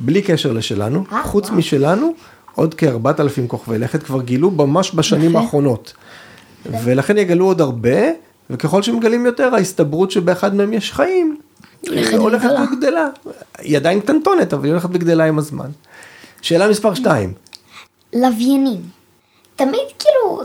בלי 0.00 0.22
קשר 0.22 0.52
לשלנו, 0.52 1.04
אה, 1.12 1.22
חוץ. 1.22 1.50
משלנו, 1.50 2.14
עוד 2.58 2.74
כ-4,000 2.74 3.46
כוכבי 3.48 3.78
לכת 3.78 4.02
כבר 4.02 4.22
גילו 4.22 4.50
ממש 4.50 4.94
בשנים. 4.94 5.36
האחרונות. 5.36 5.92
ולכן 6.66 7.18
יגלו 7.18 7.44
עוד 7.44 7.60
הרבה, 7.60 7.98
וככל 8.50 8.82
שמגלים 8.82 9.26
יותר, 9.26 9.54
ההסתברות 9.54 10.10
שבאחד 10.10 10.54
מהם 10.54 10.72
יש 10.72 10.92
חיים, 10.92 11.38
הולכת 11.88 12.10
היא 12.10 12.18
הולכת 12.18 12.48
וגדלה. 12.72 13.08
היא 13.58 13.76
עדיין 13.76 14.00
קטנטונת, 14.00 14.52
אבל 14.52 14.64
היא 14.64 14.72
הולכת 14.72 14.88
וגדלה 14.92 15.24
עם 15.24 15.38
הזמן. 15.38 15.70
שאלה 16.42 16.68
מספר 16.68 16.94
2, 16.94 17.32
לוויינים. 18.14 18.80
תמיד 19.56 19.88
כאילו 19.98 20.42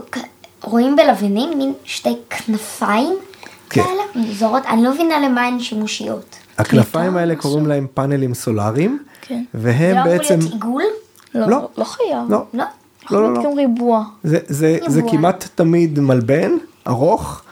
רואים 0.62 0.96
בלוויינים 0.96 1.58
מין 1.58 1.72
שתי 1.84 2.16
כנפיים 2.30 3.14
כן. 3.70 3.82
כאלה 3.82 4.02
מוזרות, 4.14 4.62
אני 4.66 4.82
לא 4.82 4.94
מבינה 4.94 5.20
למה 5.20 5.46
הן 5.46 5.60
שימושיות. 5.60 6.36
הכנפיים 6.58 7.16
האלה. 7.16 7.36
קוראים 7.36 7.66
להם 7.66 7.86
פאנלים 7.94 8.34
סולאריים, 8.34 9.02
כן. 9.20 9.44
זה 9.52 9.60
והם 9.62 9.96
לא 9.96 10.02
אמור 10.02 10.12
בעצם, 10.12 10.38
להיות 10.38 10.52
עיגול? 10.52 10.82
לא, 11.34 11.46
לא. 11.48 11.68
לא 11.78 11.84
חייב. 11.84 12.18
לא, 12.28 12.44
לא. 12.54 12.64
לא, 13.10 13.22
לא, 13.22 13.34
לא. 13.34 13.42
גם 13.44 13.52
ריבוע. 13.56 14.04
זה, 14.24 14.38
זה, 14.46 14.78
זה 14.86 14.96
ריבוע. 14.96 15.12
כמעט 15.12 15.48
תמיד 15.54 16.00
מלבן, 16.00 16.52
ארוך, 16.88 17.42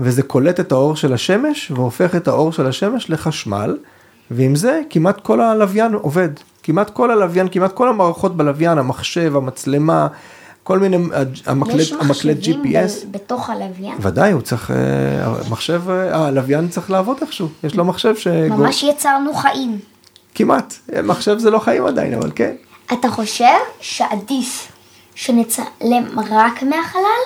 וזה 0.00 0.22
קולט 0.22 0.60
את 0.60 0.72
האור 0.72 0.96
של 0.96 1.12
השמש 1.12 1.70
והופך 1.70 2.14
את 2.14 2.28
האור 2.28 2.52
של 2.52 2.66
השמש 2.66 3.10
לחשמל, 3.10 3.76
ועם 4.30 4.56
זה 4.56 4.80
כמעט 4.90 5.20
כל 5.20 5.40
הלוויין 5.40 5.94
עובד. 5.94 6.28
כמעט 6.62 6.90
כל 6.90 7.10
הלוויין, 7.10 7.48
כמעט 7.48 7.72
כל 7.72 7.88
המערכות 7.88 8.36
בלוויין, 8.36 8.78
המחשב, 8.78 9.36
המצלמה, 9.36 10.06
כל 10.62 10.78
מיני, 10.78 10.96
המקלט, 11.46 11.80
יש 11.80 11.92
המקלט 11.92 12.10
מחשבים 12.10 12.36
GPS. 12.42 13.06
ב- 13.06 13.12
בתוך 13.12 13.50
הלוויין? 13.50 13.96
ודאי, 14.00 14.32
הוא 14.32 14.40
צריך, 14.40 14.70
אה, 14.70 14.76
המחשב, 15.46 15.82
אה, 15.90 16.26
הלוויין 16.26 16.68
צריך 16.68 16.90
לעבוד 16.90 17.16
איכשהו, 17.22 17.48
יש 17.64 17.74
לו 17.74 17.84
מחשב 17.84 18.16
ש... 18.16 18.26
ממש 18.26 18.82
יצרנו 18.82 19.34
חיים. 19.34 19.78
כמעט, 20.34 20.74
מחשב 21.04 21.38
זה 21.38 21.50
לא 21.50 21.58
חיים 21.58 21.86
עדיין, 21.86 22.14
אבל 22.14 22.30
כן. 22.34 22.54
אתה 22.92 23.10
חושב 23.10 23.56
שעדיף 23.80 24.72
שנצלם 25.14 26.04
רק 26.30 26.62
מהחלל? 26.62 27.20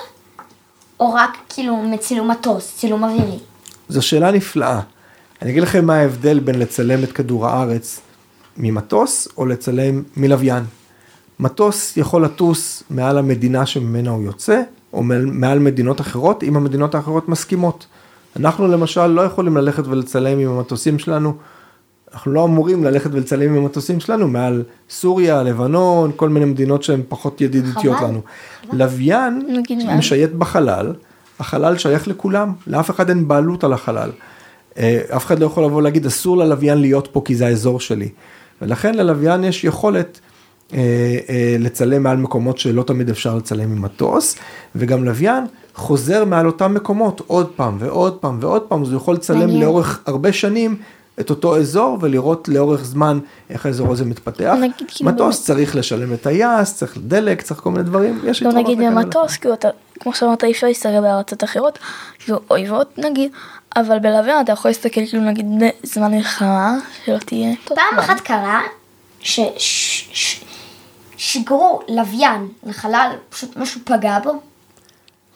או 0.99 1.13
רק 1.13 1.37
כאילו 1.49 1.75
מצילום 1.77 2.31
מטוס, 2.31 2.73
צילום 2.77 3.03
אווירי? 3.03 3.39
זו 3.89 4.01
שאלה 4.01 4.31
נפלאה. 4.31 4.79
אני 5.41 5.51
אגיד 5.51 5.63
לכם 5.63 5.85
מה 5.85 5.95
ההבדל 5.95 6.39
בין 6.39 6.59
לצלם 6.59 7.03
את 7.03 7.11
כדור 7.11 7.47
הארץ 7.47 7.99
ממטוס 8.57 9.27
או 9.37 9.45
לצלם 9.45 10.03
מלוויין. 10.17 10.63
מטוס 11.39 11.97
יכול 11.97 12.25
לטוס 12.25 12.83
מעל 12.89 13.17
המדינה 13.17 13.65
שממנה 13.65 14.09
הוא 14.09 14.23
יוצא, 14.23 14.61
או 14.93 15.03
מעל- 15.03 15.59
מדינות 15.59 16.01
אחרות, 16.01 16.43
אם 16.43 16.55
המדינות 16.55 16.95
האחרות 16.95 17.29
מסכימות. 17.29 17.85
אנחנו 18.35 18.67
למשל 18.67 19.07
לא 19.07 19.21
יכולים 19.21 19.57
ללכת 19.57 19.87
ולצלם 19.87 20.39
עם 20.39 20.49
המטוסים 20.49 20.99
שלנו, 20.99 21.33
אנחנו 22.15 22.31
לא 22.31 22.43
אמורים 22.45 22.83
ללכת 22.83 23.09
ולצלם 23.13 23.49
עם 23.55 23.57
המטוסים 23.63 23.99
שלנו 23.99 24.27
מעל 24.27 24.63
סוריה, 24.89 25.43
לבנון, 25.43 26.11
כל 26.15 26.29
מיני 26.29 26.45
מדינות 26.45 26.83
שהן 26.83 27.01
פחות 27.09 27.41
ידידותיות 27.41 27.95
חבל. 27.97 28.07
לנו. 28.07 28.21
לוויין 28.73 29.41
נגיד 29.49 29.83
מעל- 29.83 29.97
משייט 29.97 30.31
בחלל, 30.31 30.93
החלל 31.39 31.77
שייך 31.77 32.07
לכולם, 32.07 32.53
לאף 32.67 32.89
אחד 32.89 33.09
אין 33.09 33.27
בעלות 33.27 33.63
על 33.63 33.73
החלל. 33.73 34.09
אה, 34.77 35.01
אף 35.15 35.25
אחד 35.25 35.39
לא 35.39 35.45
יכול 35.45 35.63
לבוא 35.63 35.81
להגיד 35.81 36.05
אסור 36.05 36.37
ללוויין 36.37 36.77
להיות 36.77 37.07
פה 37.11 37.21
כי 37.25 37.35
זה 37.35 37.45
האזור 37.47 37.79
שלי. 37.79 38.09
ולכן 38.61 38.95
ללוויין 38.95 39.43
יש 39.43 39.63
יכולת 39.63 40.19
אה, 40.73 40.79
אה, 41.29 41.55
לצלם 41.59 42.03
מעל 42.03 42.17
מקומות 42.17 42.57
שלא 42.57 42.83
תמיד 42.83 43.09
אפשר 43.09 43.35
לצלם 43.35 43.71
עם 43.71 43.81
מטוס, 43.81 44.35
וגם 44.75 45.03
לוויין 45.03 45.43
חוזר 45.75 46.25
מעל 46.25 46.47
אותם 46.47 46.73
מקומות 46.73 47.21
עוד 47.27 47.47
פעם 47.55 47.75
ועוד 47.79 48.13
פעם 48.13 48.37
ועוד 48.41 48.61
פעם, 48.61 48.81
אז 48.81 48.89
הוא 48.91 48.97
יכול 48.97 49.15
לצלם 49.15 49.39
מעניין. 49.39 49.61
לאורך 49.61 49.99
הרבה 50.05 50.33
שנים 50.33 50.75
את 51.19 51.29
אותו 51.29 51.57
אזור 51.57 51.97
ולראות 52.01 52.47
לאורך 52.47 52.85
זמן 52.85 53.19
איך 53.49 53.65
האזור 53.65 53.91
הזה 53.91 54.05
מתפתח. 54.05 54.53
נגיד, 54.61 54.73
כאילו, 54.87 55.11
מטוס 55.11 55.45
צריך 55.45 55.75
לשלם 55.75 56.13
את 56.13 56.19
הטייס, 56.19 56.75
צריך 56.75 56.97
דלק, 56.97 57.41
צריך 57.41 57.59
כל 57.59 57.71
מיני 57.71 57.83
דברים, 57.83 58.19
יש 58.23 58.43
לא 58.43 58.49
יתרונות 58.49 58.69
נגיד 58.69 58.87
במטוס, 58.87 59.37
כאילו 59.37 59.53
אתה, 59.53 59.69
כמו 59.99 60.13
שאמרת, 60.13 60.43
אי 60.43 60.51
אפשר 60.51 60.67
להסתכל 60.67 61.01
בארצות 61.01 61.43
אחרות, 61.43 61.79
כאילו 62.19 62.39
אויבות 62.49 62.97
נגיד, 62.97 63.31
אבל 63.75 63.99
בלוויין 63.99 64.41
אתה 64.41 64.51
יכול 64.51 64.69
להסתכל 64.69 65.05
כאילו 65.05 65.23
נגיד 65.23 65.45
בזמן 65.83 66.11
מלחמה, 66.11 66.77
שלא 67.05 67.17
תהיה. 67.17 67.55
פעם. 67.65 67.99
אחת 67.99 68.19
קרה 68.19 68.61
ששיגרו 71.17 71.81
לוויין 71.89 72.47
לחלל, 72.63 73.11
פשוט 73.29 73.57
משהו 73.57 73.81
פגע 73.83 74.19
בו. 74.23 74.41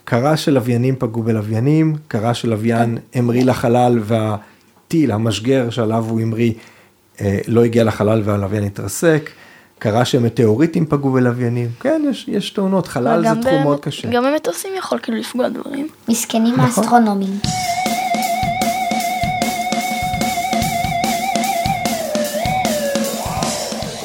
קרה 0.03 0.37
שלוויינים 0.37 0.95
פגעו 0.99 1.23
בלוויינים, 1.23 1.95
קרה 2.07 2.33
שלוויין 2.33 2.97
המריא 3.13 3.45
לחלל 3.45 3.99
והטיל, 4.89 5.11
המשגר 5.11 5.69
שעליו 5.69 6.05
הוא 6.09 6.21
המריא, 6.21 6.53
אה, 7.21 7.37
לא 7.47 7.63
הגיע 7.63 7.83
לחלל 7.83 8.21
והלוויין 8.25 8.63
התרסק. 8.63 9.29
קרה 9.79 10.05
שמטאוריטים 10.05 10.85
פגעו 10.85 11.11
בלוויינים. 11.11 11.69
כן, 11.79 12.01
יש, 12.09 12.25
יש 12.27 12.49
תאונות, 12.49 12.87
חלל 12.87 13.23
זה 13.23 13.41
תחום 13.41 13.63
מאוד 13.63 13.79
קשה. 13.79 14.09
גם 14.09 14.23
במטוסים 14.23 14.71
יכול 14.77 14.99
כאילו 14.99 15.17
לפגוע 15.17 15.49
דברים. 15.49 15.87
מסכנים 16.07 16.53
נכון. 16.53 16.65
האסטרונומים. 16.65 17.39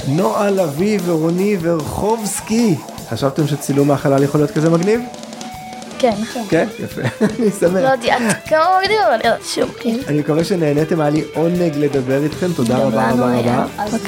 נועה 0.09 0.51
לביא 0.51 0.99
ורוני 1.05 1.57
ורחובסקי. 1.61 2.75
חשבתם 3.11 3.47
שצילום 3.47 3.89
מהחלל 3.89 4.23
יכול 4.23 4.41
להיות 4.41 4.51
כזה 4.51 4.71
מגניב? 4.71 5.01
כן. 6.33 6.43
כן, 6.49 6.67
יפה, 6.85 7.01
אני 7.39 7.45
לא 7.45 7.51
שמח. 7.51 7.73
יודעת 8.03 8.49
כמה 8.49 8.65
מגניב, 8.83 8.99
אבל 9.09 9.21
ידעתי 9.25 9.45
שהוא 9.45 9.71
כאילו. 9.81 10.03
אני 10.09 10.19
מקווה 10.19 10.45
שנהניתם, 10.45 11.01
היה 11.01 11.11
לי 11.11 11.25
עונג 11.35 11.73
לדבר 11.77 12.23
איתכם, 12.25 12.53
תודה 12.57 12.75
גם 12.75 12.81
רבה 12.81 13.11
רבה. 13.11 13.39
רבה. 13.39 13.65
אז 13.79 13.99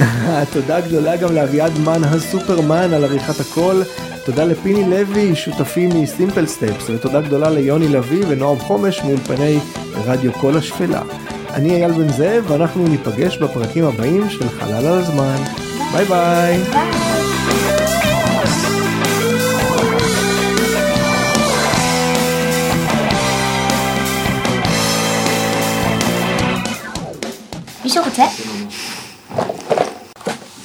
תודה 0.52 0.80
גדולה 0.80 1.16
גם 1.16 1.34
לאביעד 1.34 1.78
מן 1.78 2.04
הסופרמן 2.04 2.94
על 2.94 3.04
עריכת 3.04 3.40
הקול. 3.40 3.82
תודה 4.24 4.44
לפיני 4.44 4.90
לוי, 4.90 5.34
שותפי 5.36 5.86
מסימפל 5.86 6.46
סטפס, 6.46 6.90
ותודה 6.90 7.20
גדולה 7.20 7.50
ליוני 7.50 7.88
לביא 7.88 8.24
ונועם 8.28 8.58
חומש 8.58 9.02
מאולפני 9.02 9.58
רדיו 10.06 10.32
כל 10.32 10.56
השפלה. 10.56 11.02
אני 11.54 11.70
אייל 11.74 11.92
בן 11.92 12.08
זאב, 12.12 12.50
ואנחנו 12.50 12.88
ניפגש 12.88 13.38
בפרקים 13.38 13.84
הבאים 13.84 14.30
של 14.30 14.48
חלל 14.48 14.86
על 14.86 14.98
הזמן. 14.98 15.36
ביי 15.92 16.04
ביי. 16.04 17.25
מישהו 27.86 28.04
רוצה? 28.04 28.24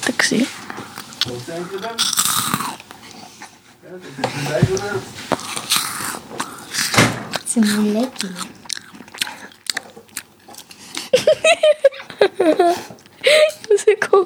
תקשיב. 0.00 0.48
זה 7.46 7.60
מעולה 7.60 8.00
כאילו. 8.14 8.34
זה 13.78 13.92
קורה. 14.08 14.24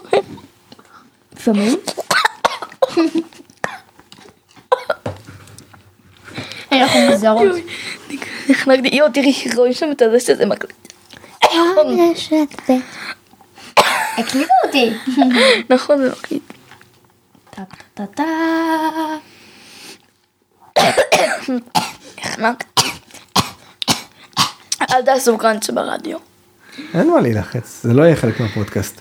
שומעים? 1.44 1.78
אנחנו 6.72 7.00
מוזרות. 7.10 7.54
נחנקתי, 8.48 8.88
יואו 8.96 9.12
תראי, 9.12 9.32
רואים 9.56 9.72
שם 9.72 9.90
את 9.92 10.02
הזה 10.02 10.20
שזה 10.20 10.46
מקליט. 10.46 10.76
רשת 10.76 10.84
ב'. 10.84 10.85
הקליטו 14.18 14.52
אותי. 14.66 14.92
נכון 15.74 15.98
זה 15.98 16.10
מקליט. 16.10 16.42
טה 17.50 17.62
טה 17.94 18.06
טה 18.06 18.24
נחנקתי. 22.18 22.82
אל 24.90 25.02
תעשו 25.02 25.38
קראנץ' 25.38 25.70
ברדיו. 25.70 26.18
אין 26.94 27.10
מה 27.10 27.20
להילחץ, 27.20 27.80
זה 27.82 27.94
לא 27.94 28.02
יהיה 28.02 28.16
חלק 28.16 28.40
מהפודקאסט. 28.40 29.00